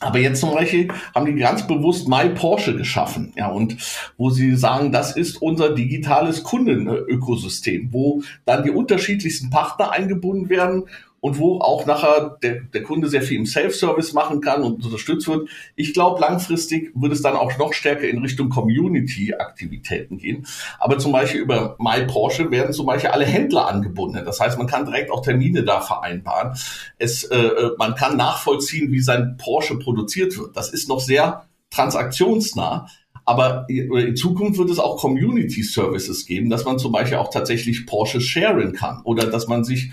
Aber 0.00 0.18
jetzt 0.18 0.40
zum 0.40 0.52
Beispiel 0.52 0.88
haben 1.14 1.24
die 1.24 1.34
ganz 1.34 1.66
bewusst 1.66 2.06
My 2.06 2.28
Porsche 2.28 2.76
geschaffen, 2.76 3.32
ja, 3.34 3.48
und 3.48 3.76
wo 4.18 4.28
sie 4.28 4.54
sagen, 4.54 4.92
das 4.92 5.16
ist 5.16 5.40
unser 5.40 5.74
digitales 5.74 6.42
Kundenökosystem, 6.42 7.88
wo 7.92 8.22
dann 8.44 8.62
die 8.64 8.70
unterschiedlichsten 8.70 9.48
Partner 9.48 9.92
eingebunden 9.92 10.50
werden 10.50 10.84
und 11.20 11.38
wo 11.38 11.58
auch 11.60 11.86
nachher 11.86 12.36
der, 12.42 12.60
der 12.72 12.82
Kunde 12.82 13.08
sehr 13.08 13.22
viel 13.22 13.38
im 13.38 13.46
Self-Service 13.46 14.12
machen 14.12 14.40
kann 14.40 14.62
und 14.62 14.84
unterstützt 14.84 15.26
wird. 15.26 15.48
Ich 15.74 15.94
glaube, 15.94 16.20
langfristig 16.20 16.92
wird 16.94 17.12
es 17.12 17.22
dann 17.22 17.36
auch 17.36 17.56
noch 17.58 17.72
stärker 17.72 18.08
in 18.08 18.18
Richtung 18.18 18.48
Community-Aktivitäten 18.48 20.18
gehen. 20.18 20.46
Aber 20.78 20.98
zum 20.98 21.12
Beispiel 21.12 21.40
über 21.40 21.76
My 21.78 22.04
Porsche 22.06 22.50
werden 22.50 22.72
zum 22.72 22.86
Beispiel 22.86 23.10
alle 23.10 23.24
Händler 23.24 23.66
angebunden. 23.66 24.24
Das 24.24 24.40
heißt, 24.40 24.58
man 24.58 24.66
kann 24.66 24.84
direkt 24.84 25.10
auch 25.10 25.22
Termine 25.22 25.64
da 25.64 25.80
vereinbaren. 25.80 26.56
Es, 26.98 27.24
äh, 27.24 27.36
äh 27.36 27.70
man 27.78 27.94
kann 27.94 28.16
nachvollziehen, 28.16 28.92
wie 28.92 29.00
sein 29.00 29.36
Porsche 29.38 29.78
produziert 29.78 30.38
wird. 30.38 30.56
Das 30.56 30.70
ist 30.70 30.88
noch 30.88 31.00
sehr 31.00 31.46
transaktionsnah. 31.70 32.86
Aber 33.28 33.66
in 33.68 34.14
Zukunft 34.14 34.56
wird 34.56 34.70
es 34.70 34.78
auch 34.78 34.98
Community 34.98 35.64
Services 35.64 36.26
geben, 36.26 36.48
dass 36.48 36.64
man 36.64 36.78
zum 36.78 36.92
Beispiel 36.92 37.18
auch 37.18 37.30
tatsächlich 37.30 37.84
Porsche 37.84 38.20
sharen 38.20 38.72
kann 38.72 39.02
oder 39.02 39.26
dass 39.26 39.48
man 39.48 39.64
sich 39.64 39.86
äh, 39.86 39.90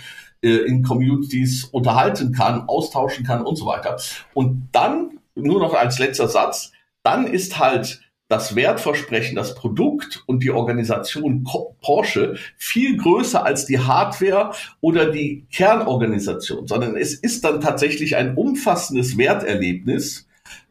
in 0.49 0.83
Communities 0.83 1.65
unterhalten 1.65 2.33
kann, 2.33 2.67
austauschen 2.67 3.25
kann 3.25 3.43
und 3.43 3.55
so 3.55 3.65
weiter. 3.65 3.97
Und 4.33 4.69
dann, 4.71 5.19
nur 5.35 5.59
noch 5.59 5.73
als 5.73 5.99
letzter 5.99 6.27
Satz, 6.27 6.71
dann 7.03 7.27
ist 7.27 7.59
halt 7.59 8.01
das 8.29 8.55
Wertversprechen, 8.55 9.35
das 9.35 9.53
Produkt 9.53 10.23
und 10.25 10.41
die 10.41 10.49
Organisation 10.51 11.45
Porsche 11.81 12.35
viel 12.57 12.97
größer 12.97 13.45
als 13.45 13.65
die 13.65 13.79
Hardware 13.79 14.53
oder 14.81 15.11
die 15.11 15.45
Kernorganisation, 15.51 16.67
sondern 16.67 16.97
es 16.97 17.13
ist 17.13 17.43
dann 17.43 17.61
tatsächlich 17.61 18.15
ein 18.15 18.35
umfassendes 18.35 19.17
Werterlebnis 19.17 20.27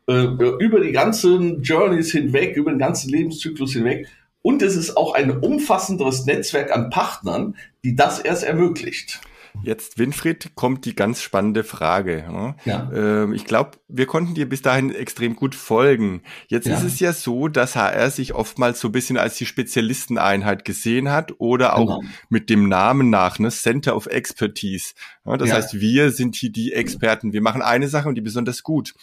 äh, 0.08 0.24
über 0.24 0.80
die 0.80 0.92
ganzen 0.92 1.62
Journeys 1.62 2.10
hinweg, 2.10 2.56
über 2.56 2.72
den 2.72 2.78
ganzen 2.78 3.10
Lebenszyklus 3.10 3.74
hinweg. 3.74 4.08
Und 4.42 4.60
es 4.62 4.74
ist 4.74 4.96
auch 4.96 5.14
ein 5.14 5.30
umfassenderes 5.30 6.26
Netzwerk 6.26 6.72
an 6.72 6.90
Partnern, 6.90 7.54
die 7.84 7.94
das 7.94 8.18
erst 8.18 8.42
ermöglicht. 8.42 9.20
Jetzt, 9.62 9.98
Winfried, 9.98 10.54
kommt 10.54 10.84
die 10.84 10.94
ganz 10.94 11.20
spannende 11.20 11.64
Frage. 11.64 12.24
Ja. 12.64 12.90
Ähm, 12.92 13.32
ich 13.32 13.44
glaube, 13.44 13.72
wir 13.88 14.06
konnten 14.06 14.34
dir 14.34 14.48
bis 14.48 14.62
dahin 14.62 14.94
extrem 14.94 15.36
gut 15.36 15.54
folgen. 15.54 16.22
Jetzt 16.48 16.66
ja. 16.66 16.76
ist 16.76 16.84
es 16.84 17.00
ja 17.00 17.12
so, 17.12 17.48
dass 17.48 17.76
HR 17.76 18.10
sich 18.10 18.34
oftmals 18.34 18.80
so 18.80 18.88
ein 18.88 18.92
bisschen 18.92 19.18
als 19.18 19.36
die 19.36 19.46
Spezialisteneinheit 19.46 20.64
gesehen 20.64 21.10
hat 21.10 21.34
oder 21.38 21.76
auch 21.76 21.98
genau. 21.98 22.12
mit 22.28 22.50
dem 22.50 22.68
Namen 22.68 23.10
nach, 23.10 23.38
ne, 23.38 23.50
Center 23.50 23.94
of 23.94 24.06
Expertise. 24.06 24.94
Ja, 25.24 25.36
das 25.36 25.52
heißt, 25.52 25.80
wir 25.80 26.10
sind 26.10 26.34
hier 26.34 26.50
die 26.50 26.72
Experten. 26.72 27.32
Wir 27.32 27.42
machen 27.42 27.62
eine 27.62 27.88
Sache 27.88 28.08
und 28.08 28.16
die 28.16 28.20
besonders 28.20 28.62
gut. 28.62 28.94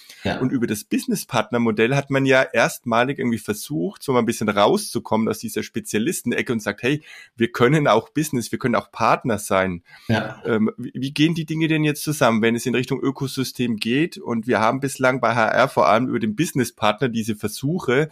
Und 0.42 0.52
über 0.52 0.68
das 0.68 0.84
Business 0.84 1.26
Partner 1.26 1.60
Modell 1.60 1.96
hat 1.96 2.10
man 2.10 2.26
ja 2.26 2.42
erstmalig 2.42 3.20
irgendwie 3.20 3.40
versucht, 3.40 4.04
so 4.04 4.12
mal 4.12 4.20
ein 4.20 4.26
bisschen 4.26 4.50
rauszukommen 4.50 5.30
aus 5.30 5.40
dieser 5.40 5.64
Spezialistenecke 5.64 6.52
und 6.52 6.62
sagt, 6.62 6.84
hey, 6.84 7.04
wir 7.36 7.52
können 7.52 7.88
auch 7.88 8.10
Business, 8.10 8.52
wir 8.52 8.60
können 8.60 8.76
auch 8.76 8.92
Partner 8.92 9.38
sein. 9.40 9.84
Ja. 10.08 10.39
Ähm, 10.46 10.72
wie 10.78 11.12
gehen 11.12 11.36
die 11.36 11.46
Dinge 11.46 11.68
denn 11.68 11.84
jetzt 11.84 12.04
zusammen, 12.04 12.42
wenn 12.42 12.56
es 12.56 12.66
in 12.66 12.76
Richtung 12.76 13.02
Ökosystem 13.02 13.78
geht? 13.78 14.18
Und 14.18 14.48
wir 14.48 14.60
haben 14.60 14.80
bislang 14.80 15.22
bei 15.22 15.36
HR 15.36 15.68
vor 15.70 15.88
allem 15.88 16.08
über 16.08 16.20
den 16.20 16.36
Businesspartner 16.36 17.10
diese 17.10 17.36
Versuche, 17.36 18.10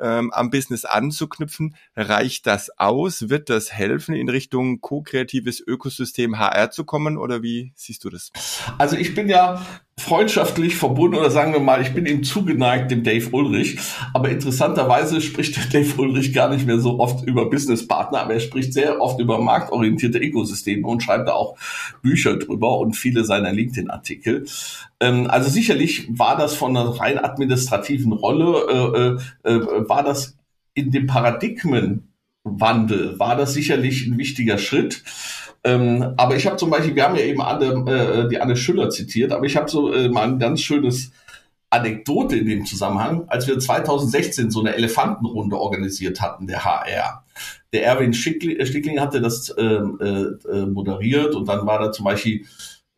ähm, 0.00 0.32
am 0.32 0.50
Business 0.50 0.84
anzuknüpfen. 0.84 1.76
Reicht 1.96 2.46
das 2.46 2.70
aus? 2.78 3.28
Wird 3.28 3.50
das 3.50 3.72
helfen, 3.72 4.14
in 4.14 4.28
Richtung 4.28 4.80
ko-kreatives 4.80 5.60
Ökosystem 5.60 6.38
HR 6.38 6.70
zu 6.70 6.84
kommen? 6.84 7.16
Oder 7.16 7.42
wie 7.42 7.72
siehst 7.74 8.04
du 8.04 8.10
das? 8.10 8.32
Also 8.78 8.96
ich 8.96 9.14
bin 9.14 9.28
ja 9.28 9.64
freundschaftlich 9.98 10.76
verbunden 10.76 11.16
oder 11.16 11.30
sagen 11.30 11.52
wir 11.52 11.60
mal, 11.60 11.80
ich 11.80 11.94
bin 11.94 12.04
ihm 12.04 12.24
zugeneigt, 12.24 12.90
dem 12.90 13.04
Dave 13.04 13.28
Ulrich. 13.30 13.78
Aber 14.12 14.28
interessanterweise 14.28 15.20
spricht 15.20 15.56
der 15.56 15.66
Dave 15.66 16.00
Ulrich 16.00 16.32
gar 16.32 16.50
nicht 16.50 16.66
mehr 16.66 16.80
so 16.80 16.98
oft 16.98 17.26
über 17.26 17.48
Businesspartner, 17.48 18.20
aber 18.20 18.34
er 18.34 18.40
spricht 18.40 18.72
sehr 18.72 19.00
oft 19.00 19.20
über 19.20 19.40
marktorientierte 19.40 20.18
Ökosysteme 20.18 20.86
und 20.86 21.02
schreibt 21.02 21.28
da 21.28 21.32
auch 21.32 21.56
Bücher 22.02 22.36
drüber 22.36 22.78
und 22.78 22.94
viele 22.94 23.24
seiner 23.24 23.52
LinkedIn-Artikel. 23.52 24.46
Ähm, 25.00 25.30
also 25.30 25.48
sicherlich 25.48 26.08
war 26.18 26.36
das 26.36 26.54
von 26.54 26.76
einer 26.76 26.88
rein 27.00 27.18
administrativen 27.18 28.12
Rolle, 28.12 29.18
äh, 29.44 29.48
äh, 29.48 29.54
äh 29.54 29.88
war 29.88 30.02
das 30.02 30.36
in 30.74 30.90
dem 30.90 31.06
Paradigmenwandel, 31.06 33.18
war 33.18 33.36
das 33.36 33.54
sicherlich 33.54 34.06
ein 34.06 34.18
wichtiger 34.18 34.58
Schritt. 34.58 35.04
Ähm, 35.64 36.14
aber 36.16 36.36
ich 36.36 36.46
habe 36.46 36.56
zum 36.56 36.70
Beispiel, 36.70 36.94
wir 36.94 37.04
haben 37.04 37.16
ja 37.16 37.22
eben 37.22 37.40
Anne, 37.40 37.90
äh, 37.90 38.28
die 38.28 38.40
Anne 38.40 38.56
Schüller 38.56 38.90
zitiert, 38.90 39.32
aber 39.32 39.46
ich 39.46 39.56
habe 39.56 39.70
so 39.70 39.92
äh, 39.92 40.08
mal 40.08 40.28
ein 40.28 40.38
ganz 40.38 40.60
schönes 40.60 41.10
Anekdote 41.70 42.36
in 42.36 42.46
dem 42.46 42.66
Zusammenhang, 42.66 43.24
als 43.28 43.48
wir 43.48 43.58
2016 43.58 44.50
so 44.50 44.60
eine 44.60 44.74
Elefantenrunde 44.74 45.56
organisiert 45.56 46.20
hatten, 46.20 46.46
der 46.46 46.64
HR. 46.64 47.24
Der 47.72 47.84
Erwin 47.84 48.12
Stickling, 48.12 48.58
äh, 48.58 48.66
Stickling 48.66 49.00
hatte 49.00 49.20
das 49.20 49.54
ähm, 49.58 49.98
äh, 50.00 50.50
äh, 50.50 50.66
moderiert 50.66 51.34
und 51.34 51.48
dann 51.48 51.66
war 51.66 51.78
da 51.78 51.92
zum 51.92 52.04
Beispiel 52.04 52.44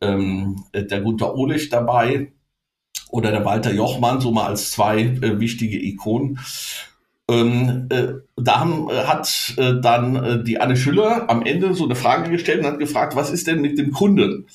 ähm, 0.01 0.63
der 0.73 1.01
Gunther 1.01 1.35
Ohlich 1.35 1.69
dabei 1.69 2.31
oder 3.09 3.31
der 3.31 3.45
Walter 3.45 3.71
Jochmann, 3.71 4.21
so 4.21 4.31
mal 4.31 4.47
als 4.47 4.71
zwei 4.71 4.99
äh, 4.99 5.39
wichtige 5.39 5.83
Ikonen. 5.83 6.39
Ähm, 7.29 7.87
äh, 7.89 8.13
da 8.39 8.59
haben, 8.59 8.87
äh, 8.89 8.93
hat 9.05 9.55
äh, 9.57 9.73
dann 9.81 10.15
äh, 10.15 10.43
die 10.43 10.61
Anne 10.61 10.77
Schüller 10.77 11.27
am 11.27 11.43
Ende 11.43 11.73
so 11.73 11.85
eine 11.85 11.95
Frage 11.95 12.29
gestellt 12.29 12.59
und 12.59 12.67
hat 12.67 12.79
gefragt, 12.79 13.15
was 13.15 13.31
ist 13.31 13.47
denn 13.47 13.61
mit 13.61 13.79
dem 13.79 13.91
Kunden? 13.91 14.45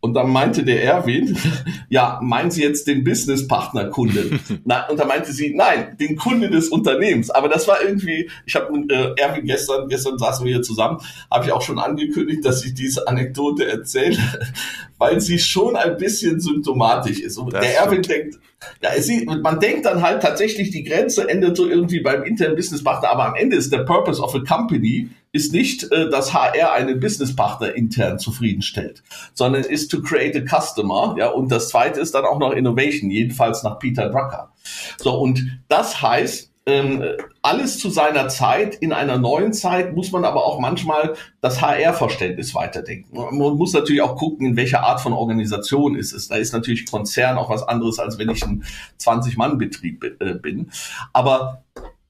Und 0.00 0.14
dann 0.14 0.30
meinte 0.30 0.64
der 0.64 0.82
Erwin, 0.82 1.36
ja, 1.90 2.18
meinen 2.22 2.50
Sie 2.50 2.62
jetzt 2.62 2.86
den 2.86 3.04
Businesspartner-Kunden? 3.04 4.40
und 4.64 4.98
da 4.98 5.04
meinte 5.04 5.32
sie, 5.32 5.54
nein, 5.54 5.96
den 6.00 6.16
Kunden 6.16 6.50
des 6.50 6.68
Unternehmens. 6.68 7.28
Aber 7.28 7.48
das 7.48 7.68
war 7.68 7.82
irgendwie, 7.82 8.30
ich 8.46 8.54
habe 8.54 8.72
mit 8.72 8.90
äh, 8.90 9.12
Erwin 9.16 9.44
gestern, 9.44 9.88
gestern 9.88 10.16
saßen 10.18 10.44
wir 10.46 10.54
hier 10.54 10.62
zusammen, 10.62 11.00
habe 11.30 11.44
ich 11.44 11.52
auch 11.52 11.62
schon 11.62 11.78
angekündigt, 11.78 12.42
dass 12.42 12.64
ich 12.64 12.72
diese 12.72 13.06
Anekdote 13.06 13.68
erzähle, 13.68 14.16
weil 14.98 15.20
sie 15.20 15.38
schon 15.38 15.76
ein 15.76 15.98
bisschen 15.98 16.40
symptomatisch 16.40 17.20
ist. 17.20 17.36
Und 17.36 17.52
das 17.52 17.60
der 17.60 17.80
Erwin 17.80 18.00
denkt, 18.00 18.38
ja, 18.82 18.90
es, 18.96 19.10
man 19.42 19.60
denkt 19.60 19.86
dann 19.86 20.02
halt 20.02 20.22
tatsächlich, 20.22 20.70
die 20.70 20.84
Grenze 20.84 21.28
endet 21.28 21.56
so 21.56 21.68
irgendwie 21.68 22.00
beim 22.00 22.22
internen 22.22 22.56
Businesspartner, 22.56 23.10
aber 23.10 23.25
am 23.26 23.34
Ende 23.34 23.56
ist 23.56 23.72
der 23.72 23.84
Purpose 23.84 24.22
of 24.22 24.34
a 24.34 24.40
Company 24.40 25.10
ist 25.32 25.52
nicht, 25.52 25.90
äh, 25.92 26.08
dass 26.08 26.32
HR 26.32 26.72
einen 26.72 26.98
Businesspartner 26.98 27.74
intern 27.74 28.18
zufriedenstellt, 28.18 29.02
sondern 29.34 29.62
ist 29.62 29.88
to 29.88 30.00
create 30.00 30.36
a 30.36 30.40
customer, 30.40 31.14
ja, 31.18 31.28
und 31.28 31.52
das 31.52 31.68
zweite 31.68 32.00
ist 32.00 32.14
dann 32.14 32.24
auch 32.24 32.38
noch 32.38 32.52
Innovation, 32.52 33.10
jedenfalls 33.10 33.62
nach 33.62 33.78
Peter 33.78 34.08
Drucker. 34.08 34.52
So, 34.98 35.14
und 35.18 35.60
das 35.68 36.00
heißt, 36.00 36.50
ähm, 36.68 37.04
alles 37.42 37.78
zu 37.78 37.90
seiner 37.90 38.28
Zeit. 38.28 38.74
In 38.74 38.92
einer 38.92 39.18
neuen 39.18 39.52
Zeit 39.52 39.94
muss 39.94 40.10
man 40.10 40.24
aber 40.24 40.44
auch 40.44 40.58
manchmal 40.58 41.14
das 41.40 41.62
HR-Verständnis 41.62 42.56
weiterdenken. 42.56 43.16
Man 43.16 43.56
muss 43.56 43.72
natürlich 43.72 44.02
auch 44.02 44.16
gucken, 44.16 44.46
in 44.48 44.56
welcher 44.56 44.82
Art 44.82 45.00
von 45.00 45.12
Organisation 45.12 45.94
ist 45.94 46.12
es. 46.12 46.26
Da 46.26 46.34
ist 46.34 46.52
natürlich 46.52 46.90
Konzern 46.90 47.38
auch 47.38 47.50
was 47.50 47.62
anderes, 47.62 48.00
als 48.00 48.18
wenn 48.18 48.30
ich 48.30 48.44
ein 48.44 48.64
20-Mann-Betrieb 49.00 50.02
äh, 50.20 50.34
bin. 50.34 50.72
Aber 51.12 51.62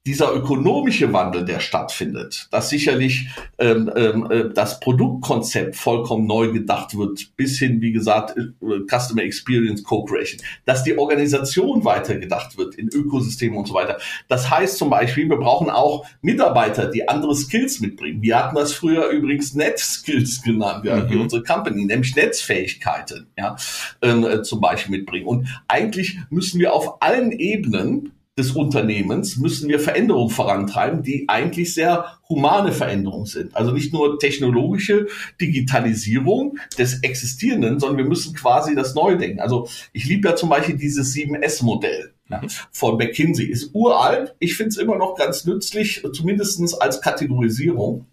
dieser 0.07 0.33
ökonomische 0.33 1.11
Wandel, 1.11 1.43
der 1.43 1.59
stattfindet, 1.59 2.47
dass 2.51 2.69
sicherlich 2.69 3.27
ähm, 3.59 3.91
ähm, 3.93 4.31
äh, 4.31 4.49
das 4.53 4.79
Produktkonzept 4.79 5.75
vollkommen 5.75 6.25
neu 6.25 6.53
gedacht 6.53 6.97
wird, 6.97 7.35
bis 7.35 7.59
hin, 7.59 7.81
wie 7.81 7.91
gesagt, 7.91 8.37
äh, 8.37 8.43
Customer 8.89 9.23
Experience 9.23 9.83
Co-Creation, 9.83 10.41
dass 10.63 10.85
die 10.85 10.97
Organisation 10.97 11.83
weitergedacht 11.83 12.57
wird 12.57 12.75
in 12.75 12.87
Ökosystemen 12.87 13.57
und 13.57 13.67
so 13.67 13.73
weiter. 13.73 13.97
Das 14.29 14.49
heißt 14.49 14.77
zum 14.77 14.89
Beispiel, 14.89 15.27
wir 15.29 15.37
brauchen 15.37 15.69
auch 15.69 16.05
Mitarbeiter, 16.21 16.89
die 16.89 17.09
andere 17.09 17.35
Skills 17.35 17.81
mitbringen. 17.81 18.21
Wir 18.21 18.39
hatten 18.39 18.55
das 18.55 18.73
früher 18.73 19.09
übrigens 19.09 19.55
Net 19.55 19.77
Skills 19.77 20.41
genannt, 20.41 20.85
ja, 20.85 21.03
mhm. 21.03 21.19
unsere 21.19 21.43
Company, 21.43 21.83
nämlich 21.83 22.15
Netzfähigkeiten, 22.15 23.27
ja, 23.37 23.57
ähm, 24.01 24.23
äh, 24.23 24.41
zum 24.41 24.61
Beispiel 24.61 24.97
mitbringen. 24.97 25.27
Und 25.27 25.61
eigentlich 25.67 26.17
müssen 26.29 26.61
wir 26.61 26.71
auf 26.73 27.01
allen 27.01 27.33
Ebenen 27.33 28.13
des 28.37 28.51
Unternehmens 28.51 29.37
müssen 29.37 29.67
wir 29.67 29.79
Veränderungen 29.79 30.29
vorantreiben, 30.29 31.01
die 31.01 31.25
eigentlich 31.27 31.73
sehr 31.73 32.19
humane 32.29 32.71
Veränderungen 32.71 33.25
sind. 33.25 33.55
Also 33.55 33.71
nicht 33.71 33.93
nur 33.93 34.19
technologische 34.19 35.07
Digitalisierung 35.41 36.57
des 36.77 37.01
Existierenden, 37.01 37.79
sondern 37.79 37.97
wir 37.97 38.05
müssen 38.05 38.35
quasi 38.35 38.75
das 38.75 38.93
Neue 38.93 39.17
denken. 39.17 39.39
Also 39.39 39.67
ich 39.91 40.05
liebe 40.05 40.29
ja 40.29 40.35
zum 40.35 40.49
Beispiel 40.49 40.77
dieses 40.77 41.15
7S-Modell 41.15 42.13
ja, 42.29 42.41
von 42.71 42.97
McKinsey. 42.97 43.45
Ist 43.45 43.73
uralt. 43.73 44.35
Ich 44.39 44.55
finde 44.55 44.69
es 44.69 44.77
immer 44.77 44.97
noch 44.97 45.15
ganz 45.15 45.45
nützlich, 45.45 46.03
zumindestens 46.13 46.73
als 46.75 47.01
Kategorisierung. 47.01 48.05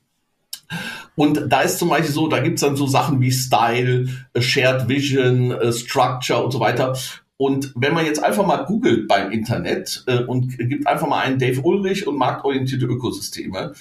Und 1.17 1.53
da 1.53 1.61
ist 1.61 1.79
zum 1.79 1.91
Beispiel 1.91 2.11
so, 2.11 2.29
da 2.29 2.41
gibt's 2.41 2.63
dann 2.63 2.77
so 2.77 2.87
Sachen 2.87 3.21
wie 3.21 3.31
Style, 3.31 4.09
Shared 4.39 4.89
Vision, 4.89 5.55
Structure 5.73 6.43
und 6.43 6.51
so 6.51 6.61
weiter. 6.61 6.97
Und 7.37 7.73
wenn 7.75 7.95
man 7.95 8.07
jetzt 8.07 8.23
einfach 8.23 8.47
mal 8.47 8.65
googelt 8.65 9.09
beim 9.09 9.33
Internet 9.33 10.05
äh, 10.07 10.23
und 10.23 10.57
gibt 10.57 10.87
einfach 10.87 11.09
mal 11.09 11.21
einen 11.21 11.39
Dave 11.39 11.61
Ulrich 11.63 12.07
und 12.07 12.17
marktorientierte 12.17 12.87
Ökosysteme, 12.87 13.75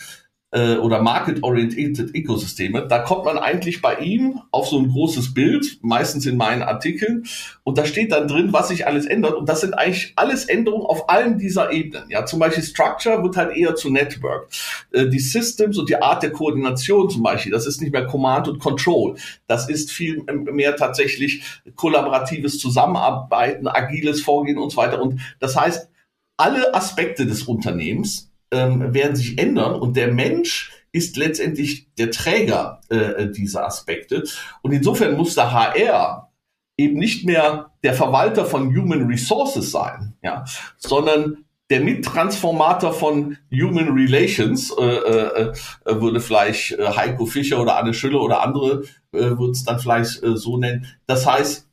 äh, 0.54 0.76
oder 0.76 1.02
Market-Oriented 1.02 2.16
Ökosysteme, 2.16 2.88
da 2.88 3.00
kommt 3.00 3.26
man 3.26 3.38
eigentlich 3.40 3.82
bei 3.82 3.96
ihm 3.98 4.40
auf 4.52 4.68
so 4.68 4.78
ein 4.78 4.90
großes 4.90 5.34
Bild, 5.34 5.80
meistens 5.82 6.26
in 6.28 6.38
meinen 6.38 6.62
Artikeln, 6.62 7.26
und 7.64 7.78
da 7.78 7.86
steht 7.86 8.12
dann 8.12 8.28
drin, 8.28 8.54
was 8.54 8.68
sich 8.68 8.86
alles 8.86 9.06
ändert. 9.06 9.34
Und 9.34 9.50
das 9.50 9.62
sind 9.62 9.74
eigentlich 9.74 10.14
alles 10.16 10.46
Änderungen 10.46 10.86
auf 10.86 11.10
allen 11.10 11.40
dieser 11.40 11.72
Ebenen. 11.72 12.10
Ja, 12.10 12.26
zum 12.26 12.40
Beispiel 12.40 12.64
Structure 12.64 13.24
wird 13.24 13.36
halt 13.36 13.58
eher 13.58 13.76
zu 13.76 13.90
Network. 13.90 14.50
Äh, 14.92 15.08
die 15.08 15.20
Systems 15.20 15.78
und 15.78 15.90
die 15.90 16.00
Art 16.02 16.22
der 16.22 16.32
Koordination 16.32 17.10
zum 17.10 17.24
Beispiel, 17.24 17.52
das 17.52 17.66
ist 17.66 17.82
nicht 17.82 17.92
mehr 17.92 18.06
Command 18.06 18.48
und 18.48 18.60
Control. 18.60 19.16
Das 19.48 19.70
ist 19.70 19.92
viel 19.92 20.24
mehr 20.28 20.76
tatsächlich 20.76 21.62
kollaboratives 21.76 22.60
Zusammenarbeiten, 22.60 23.68
agiles 23.68 24.22
Vorgehen 24.22 24.60
und 24.60 24.72
so 24.72 24.78
weiter. 24.78 25.02
Und 25.02 25.20
das 25.40 25.56
heißt, 25.56 25.90
alle 26.38 26.74
Aspekte 26.76 27.26
des 27.26 27.44
Unternehmens 27.44 28.33
ähm, 28.54 28.94
werden 28.94 29.16
sich 29.16 29.38
ändern 29.38 29.76
und 29.76 29.98
der 29.98 30.12
Mensch 30.12 30.72
ist 30.92 31.18
letztendlich 31.18 31.88
der 31.98 32.12
Träger 32.12 32.82
äh, 32.90 33.28
dieser 33.30 33.66
Aspekte. 33.66 34.24
Und 34.62 34.72
insofern 34.72 35.18
muss 35.18 35.36
der 35.36 35.52
HR 35.52 36.32
eben 36.78 36.98
nicht 36.98 37.26
mehr 37.26 37.72
der 37.84 37.94
Verwalter 37.94 38.46
von 38.46 38.76
Human 38.76 39.08
Resources 39.08 39.72
sein, 39.72 40.14
ja, 40.22 40.46
sondern 40.78 41.46
der 41.70 41.82
Mittransformator 41.82 42.94
von 42.94 43.38
Human 43.52 43.90
Relations, 43.90 44.72
äh, 44.78 44.84
äh, 44.84 45.54
äh 45.86 46.02
würde 46.02 46.20
vielleicht 46.20 46.74
äh, 46.74 46.86
Heiko 46.96 47.26
Fischer 47.26 47.60
oder 47.60 47.78
Anne 47.78 47.94
Schülle 47.94 48.20
oder 48.20 48.44
andere 48.44 48.84
äh, 49.12 49.20
würde 49.20 49.52
es 49.52 49.64
dann 49.64 49.80
vielleicht 49.80 50.22
äh, 50.22 50.38
so 50.38 50.58
nennen. 50.58 50.86
Das 51.08 51.26
heißt, 51.26 51.68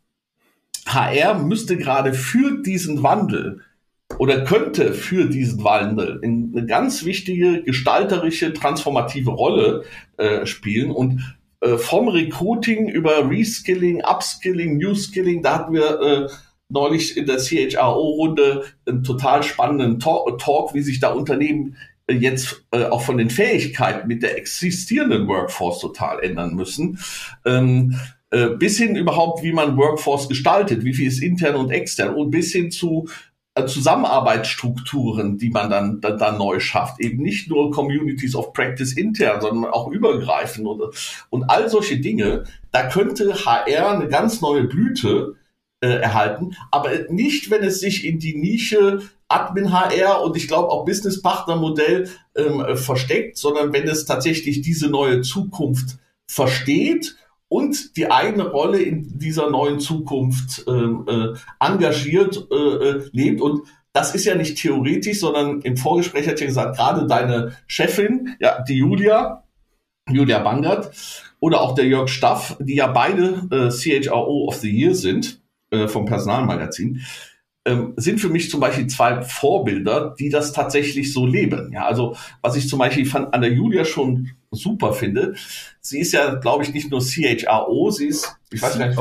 HR 0.87 1.35
müsste 1.35 1.77
gerade 1.77 2.15
für 2.15 2.63
diesen 2.63 3.03
Wandel 3.03 3.61
oder 4.21 4.45
könnte 4.45 4.93
für 4.93 5.25
diesen 5.25 5.65
Wandel 5.65 6.21
eine 6.23 6.67
ganz 6.67 7.07
wichtige 7.07 7.63
gestalterische, 7.63 8.53
transformative 8.53 9.31
Rolle 9.31 9.85
äh, 10.19 10.45
spielen 10.45 10.91
und 10.91 11.39
äh, 11.63 11.79
vom 11.79 12.07
Recruiting 12.07 12.91
über 12.91 13.31
Reskilling, 13.31 14.03
Upskilling, 14.05 14.77
New 14.77 14.95
Skilling, 14.95 15.43
da 15.43 15.55
hatten 15.55 15.73
wir 15.73 16.01
äh, 16.03 16.29
neulich 16.69 17.17
in 17.17 17.25
der 17.25 17.39
CHRO-Runde 17.39 18.65
einen 18.87 19.05
total 19.05 19.43
spannenden 19.43 20.01
Talk, 20.01 20.39
Talk, 20.39 20.75
wie 20.75 20.83
sich 20.83 21.01
da 21.01 21.13
Unternehmen 21.13 21.77
äh, 22.07 22.13
jetzt 22.13 22.67
äh, 22.73 22.85
auch 22.85 23.01
von 23.01 23.17
den 23.17 23.31
Fähigkeiten 23.31 24.07
mit 24.07 24.23
der 24.23 24.37
existierenden 24.37 25.29
Workforce 25.29 25.81
total 25.81 26.23
ändern 26.23 26.55
müssen. 26.55 26.99
Ähm, 27.47 27.99
äh, 28.33 28.51
bis 28.51 28.77
hin 28.77 28.97
überhaupt, 28.97 29.43
wie 29.43 29.53
man 29.53 29.79
Workforce 29.79 30.29
gestaltet, 30.29 30.85
wie 30.85 30.93
viel 30.93 31.09
ist 31.09 31.23
intern 31.23 31.57
und 31.57 31.71
extern 31.71 32.15
und 32.15 32.31
bis 32.31 32.53
hin 32.53 32.71
zu 32.71 33.09
Zusammenarbeitsstrukturen, 33.67 35.39
die 35.39 35.51
man 35.51 35.71
dann, 35.71 36.01
dann, 36.01 36.19
dann 36.19 36.39
neu 36.39 36.61
schafft. 36.61 37.01
Eben 37.01 37.23
nicht 37.23 37.49
nur 37.49 37.71
Communities 37.71 38.35
of 38.35 38.53
Practice 38.53 38.93
intern, 38.93 39.41
sondern 39.41 39.71
auch 39.71 39.89
übergreifend 39.89 40.67
und, 40.67 40.83
und 41.31 41.45
all 41.45 41.69
solche 41.69 41.99
Dinge. 41.99 42.45
Da 42.73 42.89
könnte 42.89 43.45
HR 43.45 43.93
eine 43.93 44.09
ganz 44.09 44.41
neue 44.41 44.65
Blüte 44.65 45.37
äh, 45.81 45.89
erhalten, 45.89 46.57
aber 46.71 46.91
nicht, 47.09 47.51
wenn 47.51 47.63
es 47.63 47.81
sich 47.81 48.05
in 48.05 48.19
die 48.19 48.37
Nische 48.37 49.01
Admin 49.29 49.73
HR 49.73 50.23
und 50.23 50.37
ich 50.37 50.49
glaube 50.49 50.69
auch 50.69 50.85
Business 50.85 51.23
Partner 51.23 51.57
Modell 51.57 52.11
ähm, 52.35 52.77
versteckt, 52.77 53.39
sondern 53.39 53.73
wenn 53.73 53.89
es 53.89 54.05
tatsächlich 54.05 54.61
diese 54.61 54.91
neue 54.91 55.23
Zukunft 55.23 55.99
versteht 56.27 57.17
und 57.51 57.97
die 57.97 58.11
eigene 58.11 58.49
Rolle 58.49 58.81
in 58.81 59.19
dieser 59.19 59.51
neuen 59.51 59.81
Zukunft 59.81 60.65
ähm, 60.69 61.05
äh, 61.09 61.35
engagiert 61.59 62.47
äh, 62.51 62.55
äh, 62.55 63.11
lebt. 63.13 63.41
Und 63.41 63.63
das 63.93 64.15
ist 64.15 64.25
ja 64.25 64.37
nicht 64.37 64.57
theoretisch, 64.59 65.19
sondern 65.19 65.61
im 65.63 65.77
Vorgespräch 65.77 66.29
hat 66.29 66.41
ja 66.41 66.47
gesagt, 66.47 66.77
gerade 66.77 67.09
deine 67.09 67.57
Chefin, 67.67 68.37
ja, 68.39 68.63
die 68.63 68.77
Julia, 68.77 69.43
Julia 70.09 70.39
Bangert 70.39 70.93
oder 71.41 71.61
auch 71.61 71.75
der 71.75 71.87
Jörg 71.87 72.09
Staff, 72.09 72.57
die 72.61 72.77
ja 72.77 72.87
beide 72.87 73.49
äh, 73.51 73.71
CHRO 73.71 74.47
of 74.47 74.57
the 74.57 74.71
Year 74.71 74.95
sind 74.95 75.43
äh, 75.73 75.89
vom 75.89 76.05
Personalmagazin, 76.05 77.01
ähm, 77.67 77.93
sind 77.97 78.21
für 78.21 78.29
mich 78.29 78.51
zum 78.51 78.61
Beispiel 78.61 78.87
zwei 78.87 79.23
Vorbilder, 79.23 80.15
die 80.19 80.31
das 80.31 80.53
tatsächlich 80.53 81.13
so 81.13 81.27
leben. 81.27 81.73
Ja, 81.73 81.87
also 81.87 82.17
was 82.41 82.57
ich 82.57 82.69
zum 82.69 82.79
Beispiel 82.79 83.07
fand, 83.07 83.35
an 83.35 83.43
der 83.43 83.53
Julia 83.53 83.85
schon 83.85 84.31
super 84.51 84.93
finde, 84.93 85.35
sie 85.81 86.01
ist 86.01 86.13
ja, 86.13 86.35
glaube 86.35 86.65
ich, 86.65 86.73
nicht 86.73 86.91
nur 86.91 87.01
CHRO, 87.01 87.91
sie 87.91 88.07
ist, 88.07 88.37
ich 88.51 88.63
weiß 88.63 88.79
gar 88.79 88.89
nicht. 88.89 88.99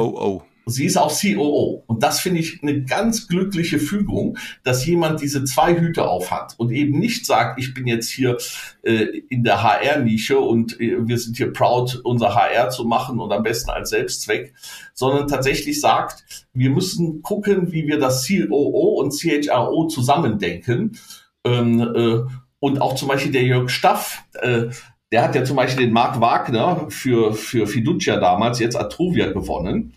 Sie 0.69 0.85
ist 0.85 0.97
auch 0.97 1.13
COO. 1.13 1.83
Und 1.87 2.03
das 2.03 2.19
finde 2.19 2.39
ich 2.39 2.61
eine 2.61 2.83
ganz 2.83 3.27
glückliche 3.27 3.79
Fügung, 3.79 4.37
dass 4.63 4.85
jemand 4.85 5.21
diese 5.21 5.43
zwei 5.43 5.79
Hüte 5.79 6.07
aufhat 6.07 6.55
und 6.57 6.71
eben 6.71 6.99
nicht 6.99 7.25
sagt, 7.25 7.59
ich 7.59 7.73
bin 7.73 7.87
jetzt 7.87 8.09
hier 8.09 8.37
äh, 8.83 9.05
in 9.29 9.43
der 9.43 9.63
HR-Nische 9.63 10.39
und 10.39 10.79
äh, 10.79 10.97
wir 11.07 11.17
sind 11.17 11.37
hier 11.37 11.51
proud, 11.51 12.01
unser 12.03 12.35
HR 12.35 12.69
zu 12.69 12.85
machen 12.85 13.19
und 13.19 13.31
am 13.31 13.43
besten 13.43 13.69
als 13.69 13.89
Selbstzweck, 13.89 14.53
sondern 14.93 15.27
tatsächlich 15.27 15.79
sagt, 15.81 16.47
wir 16.53 16.69
müssen 16.69 17.21
gucken, 17.21 17.71
wie 17.71 17.87
wir 17.87 17.99
das 17.99 18.27
COO 18.27 18.99
und 18.99 19.11
CHRO 19.11 19.87
zusammendenken. 19.87 20.97
Ähm, 21.45 21.79
äh, 21.81 22.19
und 22.59 22.81
auch 22.81 22.95
zum 22.95 23.07
Beispiel 23.07 23.31
der 23.31 23.43
Jörg 23.43 23.69
Staff, 23.69 24.23
äh, 24.41 24.65
der 25.11 25.23
hat 25.23 25.35
ja 25.35 25.43
zum 25.43 25.55
Beispiel 25.55 25.85
den 25.85 25.93
Mark 25.93 26.21
Wagner 26.21 26.85
für, 26.89 27.33
für 27.33 27.65
Fiducia 27.65 28.19
damals, 28.19 28.59
jetzt 28.59 28.75
Atruvia 28.75 29.31
gewonnen. 29.31 29.93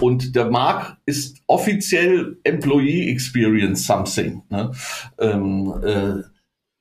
Und 0.00 0.36
der 0.36 0.50
Mark 0.50 0.98
ist 1.06 1.42
offiziell 1.46 2.38
Employee 2.44 3.10
Experience 3.10 3.86
Something. 3.86 4.42
Ne? 4.50 4.72
Ähm, 5.18 5.74
äh, 5.82 6.22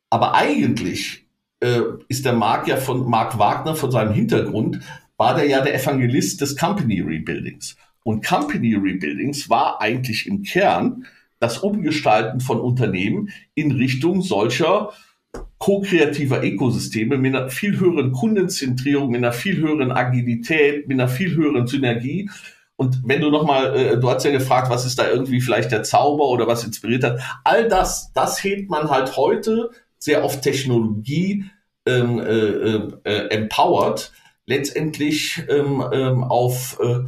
aber 0.10 0.36
eigentlich 0.36 1.26
äh, 1.62 1.82
ist 2.10 2.26
der 2.26 2.34
Mark 2.34 2.68
ja 2.68 2.78
von 2.78 3.10
Mark 3.10 3.40
Wagner 3.40 3.76
von 3.76 3.92
seinem 3.92 4.14
Hintergrund, 4.14 4.82
war 5.18 5.36
der 5.36 5.48
ja 5.48 5.62
der 5.62 5.76
Evangelist 5.76 6.42
des 6.42 6.58
Company 6.58 7.00
Rebuildings. 7.00 7.78
Und 8.04 8.26
Company 8.26 8.76
Rebuildings 8.76 9.50
war 9.50 9.82
eigentlich 9.82 10.28
im 10.28 10.44
Kern 10.44 11.06
das 11.40 11.58
Umgestalten 11.60 12.40
von 12.40 12.60
Unternehmen 12.60 13.30
in 13.56 13.72
Richtung 13.72 14.22
solcher 14.22 14.92
ko-kreativer 15.58 16.44
Ökosysteme 16.44 17.18
mit 17.18 17.36
einer 17.36 17.50
viel 17.50 17.80
höheren 17.80 18.12
Kundenzentrierung, 18.12 19.10
mit 19.10 19.20
einer 19.20 19.34
viel 19.34 19.58
höheren 19.58 19.92
Agilität, 19.92 20.88
mit 20.88 21.00
einer 21.00 21.10
viel 21.10 21.36
höheren 21.36 21.68
Synergie. 21.68 22.30
Und 22.78 23.02
wenn 23.06 23.22
du 23.22 23.30
nochmal, 23.30 23.76
äh, 23.76 24.00
du 24.00 24.10
hast 24.10 24.26
ja 24.26 24.32
gefragt, 24.32 24.70
was 24.70 24.86
ist 24.86 25.00
da 25.00 25.08
irgendwie 25.10 25.42
vielleicht 25.42 25.72
der 25.72 25.84
Zauber 25.84 26.28
oder 26.28 26.48
was 26.48 26.64
inspiriert 26.64 27.04
hat, 27.04 27.20
all 27.44 27.68
das, 27.68 28.12
das 28.14 28.44
hebt 28.44 28.70
man 28.70 28.90
halt 28.90 29.16
heute 29.16 29.70
sehr 29.98 30.24
auf 30.24 30.42
Technologie 30.42 31.46
ähm, 31.86 32.20
äh, 32.20 32.24
äh, 32.24 32.90
äh 33.04 33.28
empowered, 33.30 34.12
letztendlich 34.46 35.44
ähm, 35.50 35.84
ähm, 35.92 36.24
auf 36.24 36.80
äh, 36.82 37.00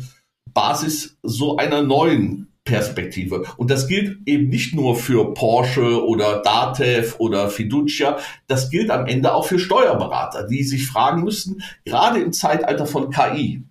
Basis 0.54 1.18
so 1.22 1.58
einer 1.58 1.82
neuen 1.82 2.48
Perspektive. 2.64 3.44
Und 3.56 3.72
das 3.72 3.88
gilt 3.88 4.28
eben 4.28 4.50
nicht 4.50 4.76
nur 4.76 4.96
für 4.96 5.34
Porsche 5.34 6.06
oder 6.06 6.42
Datev 6.42 7.16
oder 7.18 7.50
Fiducia, 7.50 8.18
das 8.48 8.70
gilt 8.70 8.92
am 8.92 9.06
Ende 9.06 9.34
auch 9.34 9.46
für 9.46 9.58
Steuerberater, 9.58 10.48
die 10.48 10.64
sich 10.64 10.88
fragen 10.88 11.24
müssen, 11.24 11.64
gerade 11.86 12.20
im 12.20 12.34
Zeitalter 12.34 12.86
von 12.86 13.10
KI. 13.10 13.64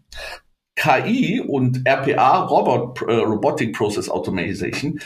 KI 0.76 1.40
und 1.40 1.88
RPA, 1.88 2.44
Robot, 2.44 3.02
äh, 3.02 3.14
Robotic 3.14 3.74
Process 3.74 4.08
Automation, 4.08 5.00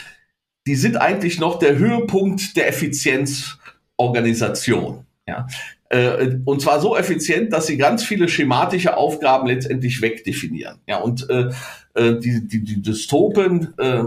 die 0.67 0.75
sind 0.75 0.97
eigentlich 0.97 1.39
noch 1.41 1.59
der 1.59 1.79
Höhepunkt 1.79 2.55
der 2.57 2.69
Effizienzorganisation. 2.69 5.07
Ja. 5.27 5.47
Äh, 5.89 6.37
und 6.45 6.61
zwar 6.61 6.81
so 6.81 6.95
effizient, 6.97 7.53
dass 7.53 7.67
sie 7.67 7.77
ganz 7.77 8.05
viele 8.05 8.29
schematische 8.29 8.97
Aufgaben 8.97 9.47
letztendlich 9.47 10.03
wegdefinieren. 10.03 10.79
Ja, 10.87 10.99
und 10.99 11.29
äh, 11.31 11.51
äh, 11.95 12.19
die, 12.19 12.47
die, 12.47 12.63
die 12.63 12.83
Dystopen 12.83 13.75
äh, 13.79 14.03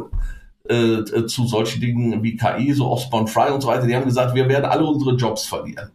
äh, 0.69 1.25
zu 1.25 1.47
solchen 1.47 1.81
Dingen 1.81 2.23
wie 2.23 2.37
KI, 2.37 2.73
so 2.73 2.89
Osborne 2.89 3.27
Fry 3.27 3.51
und 3.51 3.61
so 3.61 3.67
weiter, 3.67 3.87
die 3.87 3.95
haben 3.95 4.05
gesagt, 4.05 4.35
wir 4.35 4.47
werden 4.47 4.65
alle 4.65 4.85
unsere 4.85 5.15
Jobs 5.15 5.45
verlieren. 5.45 5.89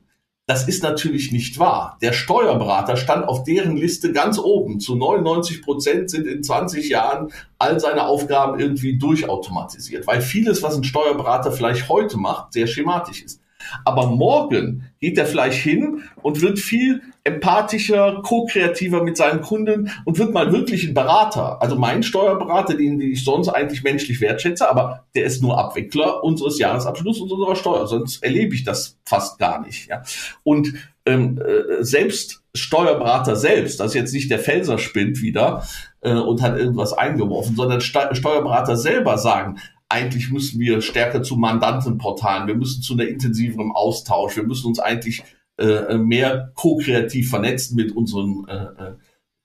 Das 0.49 0.67
ist 0.67 0.83
natürlich 0.83 1.31
nicht 1.31 1.59
wahr. 1.59 1.99
Der 2.01 2.15
Steuerberater 2.15 2.97
stand 2.97 3.29
auf 3.29 3.45
deren 3.45 3.77
Liste 3.77 4.13
ganz 4.13 4.39
oben. 4.39 4.81
Zu 4.81 4.97
99 4.97 5.61
Prozent 5.61 6.09
sind 6.09 6.27
in 6.27 6.43
20 6.43 6.89
Jahren 6.89 7.31
all 7.59 7.79
seine 7.79 8.07
Aufgaben 8.07 8.59
irgendwie 8.59 8.97
durchautomatisiert, 8.97 10.07
weil 10.07 10.23
vieles, 10.23 10.63
was 10.63 10.75
ein 10.75 10.85
Steuerberater 10.85 11.53
vielleicht 11.53 11.91
heute 11.91 12.17
macht, 12.17 12.55
sehr 12.55 12.67
schematisch 12.67 13.21
ist. 13.25 13.43
Aber 13.85 14.07
morgen 14.07 14.91
geht 15.01 15.19
er 15.19 15.27
vielleicht 15.27 15.61
hin 15.61 16.03
und 16.23 16.41
wird 16.41 16.59
viel 16.59 17.03
empathischer, 17.25 18.23
ko-kreativer 18.23 19.03
mit 19.03 19.17
seinen 19.17 19.43
Kunden 19.43 19.91
und 20.05 20.19
wird 20.19 20.33
mal 20.33 20.53
wirklich 20.53 20.85
ein 20.85 20.95
Berater. 20.95 21.61
Also 21.61 21.77
mein 21.77 22.03
Steuerberater, 22.03 22.75
den 22.75 23.01
ich 23.01 23.25
sonst 23.25 23.49
eigentlich 23.49 23.83
menschlich 23.83 24.21
wertschätze, 24.21 24.69
aber 24.69 25.05
der 25.15 25.25
ist 25.25 25.43
nur 25.43 25.59
Abwickler 25.59 26.25
unseres 26.25 26.59
Jahresabschlusses 26.59 27.23
und 27.23 27.33
unserer 27.33 27.57
Steuer. 27.57 27.87
Sonst 27.87 28.23
erlebe 28.23 28.55
ich 28.55 28.65
das 28.65 28.99
fast 29.05 29.39
gar 29.39 29.61
nicht. 29.61 29.89
Ja. 29.89 30.03
Und 30.43 30.75
ähm, 31.07 31.41
äh, 31.41 31.83
selbst 31.83 32.43
Steuerberater 32.55 33.37
selbst, 33.37 33.81
das 33.81 33.89
ist 33.89 33.95
jetzt 33.95 34.15
nicht 34.15 34.31
der 34.31 34.39
Felser 34.39 34.79
spinnt 34.79 35.23
wieder 35.23 35.65
äh, 36.01 36.13
und 36.13 36.43
hat 36.43 36.59
irgendwas 36.59 36.93
eingeworfen, 36.93 37.57
sondern 37.57 37.81
Ste 37.81 38.09
Steuerberater 38.13 38.77
selber 38.77 39.19
sagen, 39.19 39.59
eigentlich 39.89 40.31
müssen 40.31 40.61
wir 40.61 40.83
stärker 40.83 41.23
zu 41.23 41.37
Mandantenportalen, 41.37 42.47
wir 42.47 42.55
müssen 42.55 42.83
zu 42.83 42.95
einer 42.95 43.09
intensiveren 43.09 43.73
Austausch, 43.73 44.37
wir 44.37 44.45
müssen 44.45 44.67
uns 44.67 44.79
eigentlich 44.79 45.23
äh, 45.59 45.97
mehr 45.97 46.53
ko-kreativ 46.55 47.31
vernetzt 47.31 47.75
mit 47.75 47.93
unseren 47.93 48.47
äh, 48.49 48.55
äh, 48.55 48.95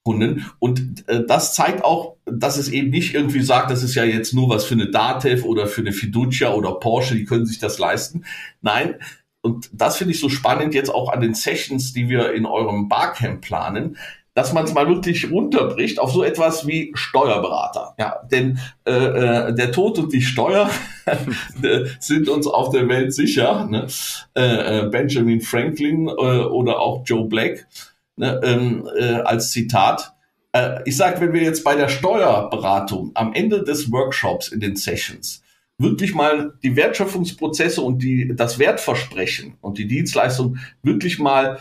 Kunden. 0.03 0.45
Und 0.59 1.07
äh, 1.07 1.25
das 1.25 1.55
zeigt 1.55 1.83
auch, 1.83 2.17
dass 2.25 2.57
es 2.57 2.69
eben 2.69 2.89
nicht 2.89 3.13
irgendwie 3.13 3.41
sagt, 3.41 3.71
das 3.71 3.83
ist 3.83 3.95
ja 3.95 4.03
jetzt 4.03 4.33
nur 4.33 4.49
was 4.49 4.65
für 4.65 4.75
eine 4.75 4.91
Datev 4.91 5.45
oder 5.45 5.67
für 5.67 5.81
eine 5.81 5.93
Fiducia 5.93 6.53
oder 6.53 6.73
Porsche, 6.73 7.15
die 7.15 7.25
können 7.25 7.45
sich 7.45 7.59
das 7.59 7.79
leisten. 7.79 8.25
Nein, 8.61 8.95
und 9.41 9.69
das 9.73 9.97
finde 9.97 10.13
ich 10.13 10.19
so 10.19 10.29
spannend 10.29 10.73
jetzt 10.73 10.89
auch 10.89 11.11
an 11.11 11.21
den 11.21 11.33
Sessions, 11.33 11.93
die 11.93 12.09
wir 12.09 12.33
in 12.33 12.45
eurem 12.45 12.87
Barcamp 12.89 13.41
planen, 13.41 13.97
dass 14.35 14.51
man 14.51 14.65
es 14.65 14.73
mal 14.73 14.87
wirklich 14.87 15.29
runterbricht 15.29 15.99
auf 15.99 16.11
so 16.11 16.23
etwas 16.23 16.65
wie 16.65 16.91
Steuerberater. 16.95 17.93
Ja, 17.99 18.21
denn 18.31 18.59
äh, 18.85 18.91
äh, 18.91 19.53
der 19.53 19.71
Tod 19.71 19.99
und 19.99 20.11
die 20.11 20.21
Steuer 20.21 20.69
sind 21.99 22.29
uns 22.29 22.47
auf 22.47 22.71
der 22.71 22.87
Welt 22.89 23.13
sicher. 23.13 23.67
Ne? 23.69 23.87
Äh, 24.35 24.79
äh, 24.79 24.89
Benjamin 24.89 25.41
Franklin 25.41 26.07
äh, 26.07 26.11
oder 26.11 26.79
auch 26.79 27.03
Joe 27.05 27.27
Black 27.27 27.67
ne, 28.15 28.39
ähm, 28.43 28.89
äh, 28.97 29.13
als 29.21 29.51
Zitat. 29.51 30.13
Äh, 30.51 30.79
ich 30.85 30.97
sage, 30.97 31.21
wenn 31.21 31.33
wir 31.33 31.43
jetzt 31.43 31.63
bei 31.63 31.75
der 31.75 31.89
Steuerberatung 31.89 33.11
am 33.13 33.33
Ende 33.33 33.63
des 33.63 33.91
Workshops 33.91 34.47
in 34.47 34.59
den 34.59 34.75
Sessions 34.75 35.41
wirklich 35.79 36.13
mal 36.13 36.53
die 36.63 36.75
Wertschöpfungsprozesse 36.75 37.81
und 37.81 38.01
die, 38.01 38.35
das 38.35 38.59
Wertversprechen 38.59 39.57
und 39.59 39.77
die 39.77 39.87
Dienstleistung 39.87 40.57
wirklich 40.83 41.19
mal 41.19 41.59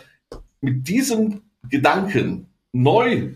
mit 0.61 0.87
diesem 0.87 1.43
Gedanken 1.69 2.52
neu 2.73 3.35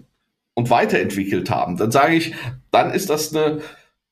und 0.54 0.70
weiterentwickelt 0.70 1.50
haben, 1.50 1.76
dann 1.76 1.90
sage 1.90 2.16
ich, 2.16 2.34
dann 2.70 2.90
ist 2.90 3.10
das 3.10 3.34
eine, 3.34 3.60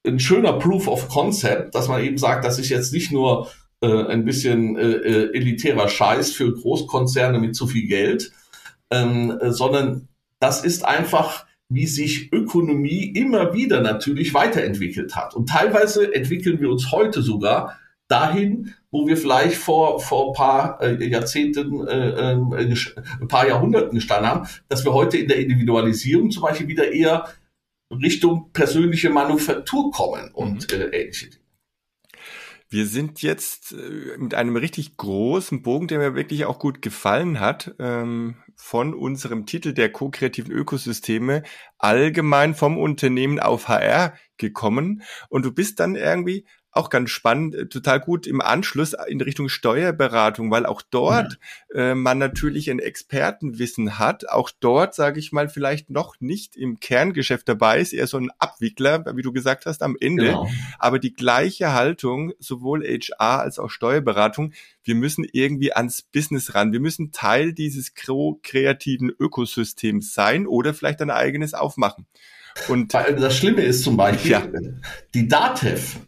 ein 0.06 0.20
schöner 0.20 0.54
Proof 0.54 0.86
of 0.86 1.08
Concept, 1.08 1.74
dass 1.74 1.88
man 1.88 2.02
eben 2.02 2.18
sagt, 2.18 2.44
das 2.44 2.58
ist 2.58 2.68
jetzt 2.68 2.92
nicht 2.92 3.10
nur 3.10 3.50
äh, 3.80 4.04
ein 4.06 4.24
bisschen 4.24 4.76
äh, 4.76 4.82
äh 4.82 5.34
elitärer 5.34 5.88
Scheiß 5.88 6.32
für 6.32 6.52
Großkonzerne 6.52 7.38
mit 7.38 7.56
zu 7.56 7.66
viel 7.66 7.86
Geld, 7.86 8.32
ähm, 8.90 9.38
äh, 9.40 9.50
sondern 9.50 10.08
das 10.40 10.62
ist 10.62 10.84
einfach, 10.84 11.46
wie 11.70 11.86
sich 11.86 12.30
Ökonomie 12.32 13.04
immer 13.04 13.54
wieder 13.54 13.80
natürlich 13.80 14.34
weiterentwickelt 14.34 15.16
hat. 15.16 15.34
Und 15.34 15.48
teilweise 15.48 16.14
entwickeln 16.14 16.60
wir 16.60 16.70
uns 16.70 16.92
heute 16.92 17.22
sogar 17.22 17.78
dahin, 18.08 18.74
wo 18.90 19.06
wir 19.06 19.16
vielleicht 19.16 19.56
vor 19.56 20.00
vor 20.00 20.28
ein 20.28 20.34
paar 20.34 20.82
äh, 20.82 21.06
Jahrzehnten, 21.06 21.86
äh, 21.86 22.32
äh, 22.32 22.74
ein 23.20 23.28
paar 23.28 23.48
Jahrhunderten 23.48 23.94
gestanden 23.94 24.30
haben, 24.30 24.48
dass 24.68 24.84
wir 24.84 24.92
heute 24.92 25.16
in 25.16 25.28
der 25.28 25.38
Individualisierung 25.38 26.30
zum 26.30 26.42
Beispiel 26.42 26.68
wieder 26.68 26.92
eher 26.92 27.28
Richtung 27.90 28.50
persönliche 28.52 29.10
Manufaktur 29.10 29.90
kommen 29.90 30.30
und 30.32 30.72
mhm. 30.72 30.80
äh, 30.80 30.84
ähnliche 30.86 31.30
Dinge. 31.30 31.44
Wir 32.68 32.86
sind 32.86 33.22
jetzt 33.22 33.72
äh, 33.72 34.18
mit 34.18 34.34
einem 34.34 34.56
richtig 34.56 34.96
großen 34.96 35.62
Bogen, 35.62 35.86
der 35.86 35.98
mir 35.98 36.14
wirklich 36.14 36.44
auch 36.44 36.58
gut 36.58 36.82
gefallen 36.82 37.38
hat, 37.38 37.74
ähm, 37.78 38.36
von 38.56 38.94
unserem 38.94 39.46
Titel 39.46 39.72
der 39.72 39.92
ko-kreativen 39.92 40.52
Ökosysteme 40.52 41.42
allgemein 41.78 42.54
vom 42.54 42.78
Unternehmen 42.78 43.38
auf 43.38 43.68
HR 43.68 44.14
gekommen. 44.38 45.02
Und 45.28 45.44
du 45.44 45.52
bist 45.52 45.78
dann 45.80 45.94
irgendwie 45.94 46.46
auch 46.74 46.90
ganz 46.90 47.10
spannend, 47.10 47.54
äh, 47.54 47.66
total 47.66 48.00
gut 48.00 48.26
im 48.26 48.40
Anschluss 48.40 48.94
in 49.06 49.20
Richtung 49.20 49.48
Steuerberatung, 49.48 50.50
weil 50.50 50.66
auch 50.66 50.82
dort 50.82 51.38
ja. 51.72 51.92
äh, 51.92 51.94
man 51.94 52.18
natürlich 52.18 52.70
ein 52.70 52.80
Expertenwissen 52.80 53.98
hat. 53.98 54.28
Auch 54.28 54.50
dort, 54.58 54.94
sage 54.94 55.20
ich 55.20 55.32
mal, 55.32 55.48
vielleicht 55.48 55.90
noch 55.90 56.16
nicht 56.20 56.56
im 56.56 56.80
Kerngeschäft 56.80 57.48
dabei 57.48 57.80
ist, 57.80 57.92
eher 57.92 58.08
so 58.08 58.18
ein 58.18 58.30
Abwickler, 58.38 59.04
wie 59.16 59.22
du 59.22 59.32
gesagt 59.32 59.66
hast, 59.66 59.82
am 59.82 59.96
Ende. 60.00 60.26
Genau. 60.26 60.50
Aber 60.78 60.98
die 60.98 61.14
gleiche 61.14 61.72
Haltung, 61.72 62.32
sowohl 62.40 62.84
HR 62.84 63.40
als 63.40 63.58
auch 63.58 63.70
Steuerberatung, 63.70 64.52
wir 64.82 64.96
müssen 64.96 65.24
irgendwie 65.32 65.72
ans 65.72 66.02
Business 66.02 66.54
ran. 66.54 66.72
Wir 66.72 66.80
müssen 66.80 67.12
Teil 67.12 67.52
dieses 67.52 67.94
kreativen 67.94 69.10
Ökosystems 69.10 70.12
sein 70.12 70.46
oder 70.46 70.74
vielleicht 70.74 71.00
ein 71.00 71.10
eigenes 71.10 71.54
aufmachen. 71.54 72.06
Und 72.68 72.94
das 72.94 73.36
Schlimme 73.36 73.62
ist 73.62 73.82
zum 73.82 73.96
Beispiel, 73.96 74.30
ja. 74.30 74.46
die 75.14 75.26
DATEV 75.28 76.00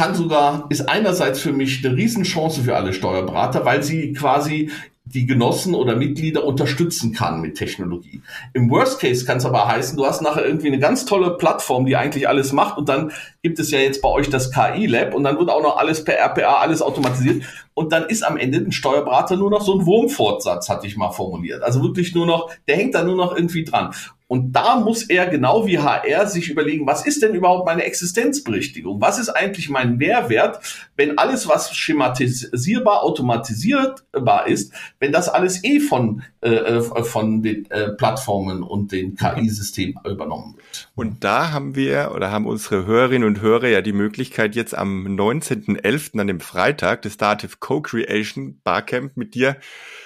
kann 0.00 0.14
sogar, 0.14 0.64
ist 0.70 0.88
einerseits 0.88 1.40
für 1.40 1.52
mich 1.52 1.84
eine 1.84 1.94
Riesenchance 1.94 2.62
für 2.62 2.74
alle 2.74 2.94
Steuerberater, 2.94 3.66
weil 3.66 3.82
sie 3.82 4.14
quasi 4.14 4.70
die 5.04 5.26
Genossen 5.26 5.74
oder 5.74 5.94
Mitglieder 5.94 6.44
unterstützen 6.44 7.12
kann 7.12 7.42
mit 7.42 7.58
Technologie. 7.58 8.22
Im 8.54 8.70
Worst 8.70 8.98
Case 8.98 9.26
kann 9.26 9.36
es 9.36 9.44
aber 9.44 9.68
heißen, 9.68 9.98
du 9.98 10.06
hast 10.06 10.22
nachher 10.22 10.46
irgendwie 10.46 10.68
eine 10.68 10.78
ganz 10.78 11.04
tolle 11.04 11.36
Plattform, 11.36 11.84
die 11.84 11.96
eigentlich 11.96 12.26
alles 12.26 12.52
macht 12.54 12.78
und 12.78 12.88
dann 12.88 13.12
gibt 13.42 13.58
es 13.58 13.70
ja 13.70 13.78
jetzt 13.78 14.02
bei 14.02 14.08
euch 14.08 14.28
das 14.28 14.52
KI-Lab 14.52 15.14
und 15.14 15.24
dann 15.24 15.38
wird 15.38 15.48
auch 15.48 15.62
noch 15.62 15.78
alles 15.78 16.04
per 16.04 16.18
RPA, 16.18 16.56
alles 16.56 16.82
automatisiert 16.82 17.42
und 17.74 17.92
dann 17.92 18.04
ist 18.04 18.22
am 18.22 18.36
Ende 18.36 18.58
ein 18.58 18.72
Steuerberater 18.72 19.36
nur 19.36 19.50
noch 19.50 19.62
so 19.62 19.78
ein 19.78 19.86
Wurmfortsatz, 19.86 20.68
hatte 20.68 20.86
ich 20.86 20.96
mal 20.96 21.10
formuliert. 21.10 21.62
Also 21.62 21.82
wirklich 21.82 22.14
nur 22.14 22.26
noch, 22.26 22.50
der 22.68 22.76
hängt 22.76 22.94
da 22.94 23.02
nur 23.02 23.16
noch 23.16 23.34
irgendwie 23.34 23.64
dran. 23.64 23.94
Und 24.30 24.52
da 24.52 24.76
muss 24.76 25.02
er 25.02 25.26
genau 25.26 25.66
wie 25.66 25.80
HR 25.80 26.28
sich 26.28 26.50
überlegen, 26.50 26.86
was 26.86 27.04
ist 27.04 27.20
denn 27.20 27.34
überhaupt 27.34 27.66
meine 27.66 27.82
Existenzberechtigung? 27.82 29.00
Was 29.00 29.18
ist 29.18 29.28
eigentlich 29.28 29.68
mein 29.68 29.96
Mehrwert, 29.96 30.60
wenn 30.94 31.18
alles, 31.18 31.48
was 31.48 31.74
schematisierbar, 31.74 33.02
automatisierbar 33.02 34.46
ist, 34.46 34.72
wenn 35.00 35.10
das 35.10 35.28
alles 35.28 35.64
eh 35.64 35.80
von, 35.80 36.22
äh, 36.42 36.50
äh 36.50 37.02
von 37.02 37.42
den 37.42 37.68
äh, 37.72 37.88
Plattformen 37.88 38.62
und 38.62 38.92
den 38.92 39.16
KI-Systemen 39.16 39.96
übernommen 40.04 40.54
wird? 40.58 40.89
Und 40.94 41.24
da 41.24 41.52
haben 41.52 41.76
wir 41.76 42.12
oder 42.14 42.30
haben 42.30 42.46
unsere 42.46 42.84
Hörerinnen 42.84 43.26
und 43.26 43.40
Hörer 43.40 43.68
ja 43.68 43.80
die 43.80 43.92
Möglichkeit, 43.92 44.54
jetzt 44.54 44.76
am 44.76 45.06
19.11. 45.06 46.20
an 46.20 46.26
dem 46.26 46.40
Freitag 46.40 47.02
des 47.02 47.16
Dativ 47.16 47.60
Co-Creation 47.60 48.60
Barcamp 48.64 49.16
mit 49.16 49.34
dir 49.34 49.56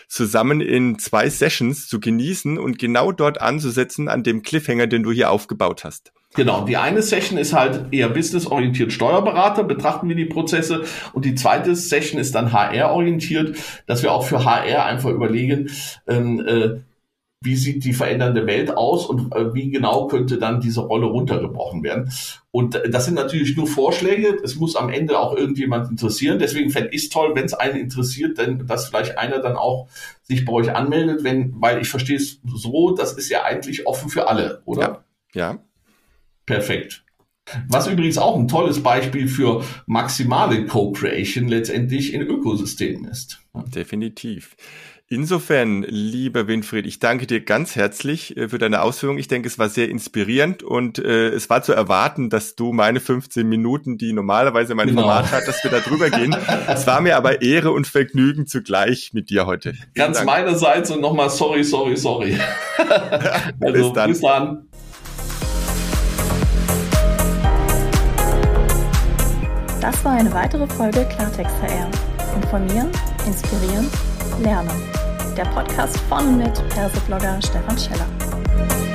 zusammen 0.09 0.61
in 0.61 0.99
zwei 0.99 1.29
Sessions 1.31 1.89
zu 1.89 2.01
genießen 2.01 2.59
und 2.59 2.79
genau 2.79 3.13
dort 3.13 3.41
anzusetzen 3.41 4.09
an 4.09 4.23
dem 4.23 4.43
Cliffhanger, 4.43 4.87
den 4.87 5.03
du 5.03 5.11
hier 5.11 5.31
aufgebaut 5.31 5.85
hast. 5.85 6.13
Genau, 6.35 6.65
die 6.65 6.77
eine 6.77 7.01
Session 7.01 7.39
ist 7.39 7.53
halt 7.53 7.93
eher 7.93 8.09
businessorientiert 8.09 8.93
Steuerberater, 8.93 9.63
betrachten 9.63 10.09
wir 10.09 10.17
die 10.17 10.25
Prozesse 10.25 10.85
und 11.13 11.25
die 11.25 11.37
zweite 11.37 11.77
Session 11.77 12.21
ist 12.21 12.35
dann 12.35 12.53
HR-orientiert, 12.53 13.57
dass 13.87 14.03
wir 14.03 14.13
auch 14.13 14.27
für 14.27 14.45
HR 14.45 14.85
einfach 14.85 15.11
überlegen, 15.11 15.71
ähm, 16.09 16.45
äh, 16.45 16.81
wie 17.45 17.57
sieht 17.57 17.85
die 17.85 17.93
verändernde 17.93 18.47
Welt 18.47 18.77
aus 18.77 19.07
und 19.07 19.35
äh, 19.35 19.55
wie 19.55 19.71
genau 19.71 20.07
könnte 20.07 20.39
dann 20.39 20.61
diese 20.61 20.81
Rolle 20.81 21.07
runtergebrochen 21.07 21.83
werden. 21.83 22.11
Und 22.51 22.75
äh, 22.75 22.89
das 22.89 23.05
sind 23.05 23.15
natürlich 23.15 23.57
nur 23.57 23.67
Vorschläge. 23.67 24.39
Es 24.43 24.57
muss 24.57 24.77
am 24.77 24.89
Ende 24.89 25.19
auch 25.19 25.37
irgendjemand 25.37 25.91
interessieren. 25.91 26.39
Deswegen 26.39 26.71
fände 26.71 26.91
ich 26.93 27.05
es 27.05 27.09
toll, 27.11 27.33
wenn 27.35 27.45
es 27.45 27.55
einen 27.55 27.79
interessiert, 27.79 28.39
denn 28.39 28.67
dass 28.67 28.89
vielleicht 28.89 29.19
einer 29.19 29.41
dann 29.41 29.57
auch 29.57 29.89
sich 30.23 30.45
bei 30.45 30.53
euch 30.53 30.75
anmeldet, 30.75 31.23
wenn, 31.23 31.55
weil 31.61 31.81
ich 31.81 31.89
verstehe 31.89 32.17
es 32.17 32.41
so, 32.45 32.95
das 32.95 33.13
ist 33.13 33.29
ja 33.29 33.45
eigentlich 33.45 33.87
offen 33.87 34.09
für 34.09 34.29
alle, 34.29 34.63
oder? 34.65 35.05
Ja. 35.35 35.53
ja. 35.53 35.59
Perfekt. 36.47 37.05
Was 37.69 37.87
übrigens 37.87 38.17
auch 38.17 38.39
ein 38.39 38.49
tolles 38.49 38.83
Beispiel 38.83 39.29
für 39.29 39.63
maximale 39.87 40.65
Co-Creation 40.65 41.47
letztendlich 41.47 42.15
in 42.15 42.23
Ökosystemen 42.23 43.05
ist. 43.05 43.41
Definitiv. 43.75 44.57
Insofern, 45.15 45.83
lieber 45.83 46.49
Winfried, 46.49 46.87
ich 46.87 46.99
danke 46.99 47.29
dir 47.29 47.41
ganz 47.41 47.77
herzlich 47.77 48.37
äh, 48.37 48.49
für 48.49 48.59
deine 48.59 48.83
Ausführungen. 48.83 49.21
Ich 49.21 49.29
denke, 49.29 49.47
es 49.47 49.61
war 49.61 49.69
sehr 49.69 49.89
inspirierend 49.89 50.65
und 50.65 50.99
äh, 50.99 51.29
es 51.29 51.49
war 51.49 51.63
zu 51.63 51.73
erwarten, 51.73 52.31
dass 52.31 52.57
du 52.57 52.73
meine 52.73 52.99
15 52.99 53.49
Minuten, 53.49 53.97
die 53.97 54.13
normalerweise 54.13 54.75
mein 54.75 54.89
genau. 54.89 55.03
Format 55.03 55.31
hat, 55.31 55.47
dass 55.47 55.63
wir 55.63 55.71
da 55.71 55.79
drüber 55.79 56.11
gehen. 56.11 56.35
es 56.67 56.89
war 56.89 57.01
mir 57.01 57.17
aber 57.17 57.43
Ehre 57.43 57.71
und 57.71 57.87
Vergnügen 57.87 58.49
zugleich 58.49 59.13
mit 59.13 59.31
dir 59.31 59.47
heute. 59.47 59.75
Vielen 59.75 59.93
ganz 59.95 60.17
Dank. 60.17 60.27
meinerseits 60.27 60.91
und 60.91 61.01
nochmal 61.01 61.31
sorry, 61.31 61.63
sorry, 61.63 61.97
sorry. 61.97 62.37
also, 63.61 63.73
bis 63.73 63.93
dann. 63.93 64.11
Bis 64.11 64.21
dann. 64.21 64.69
Das 69.81 70.05
war 70.05 70.15
eine 70.15 70.33
weitere 70.33 70.67
Folge 70.67 71.07
Klartext 71.15 71.55
HR. 71.63 71.89
Informieren, 72.35 72.91
inspirieren, 73.29 73.89
lernen 74.43 75.04
der 75.35 75.45
Podcast 75.47 75.99
von 76.09 76.39
mit 76.39 76.53
Perseblogger 76.69 77.41
Stefan 77.43 77.77
Scheller. 77.77 78.94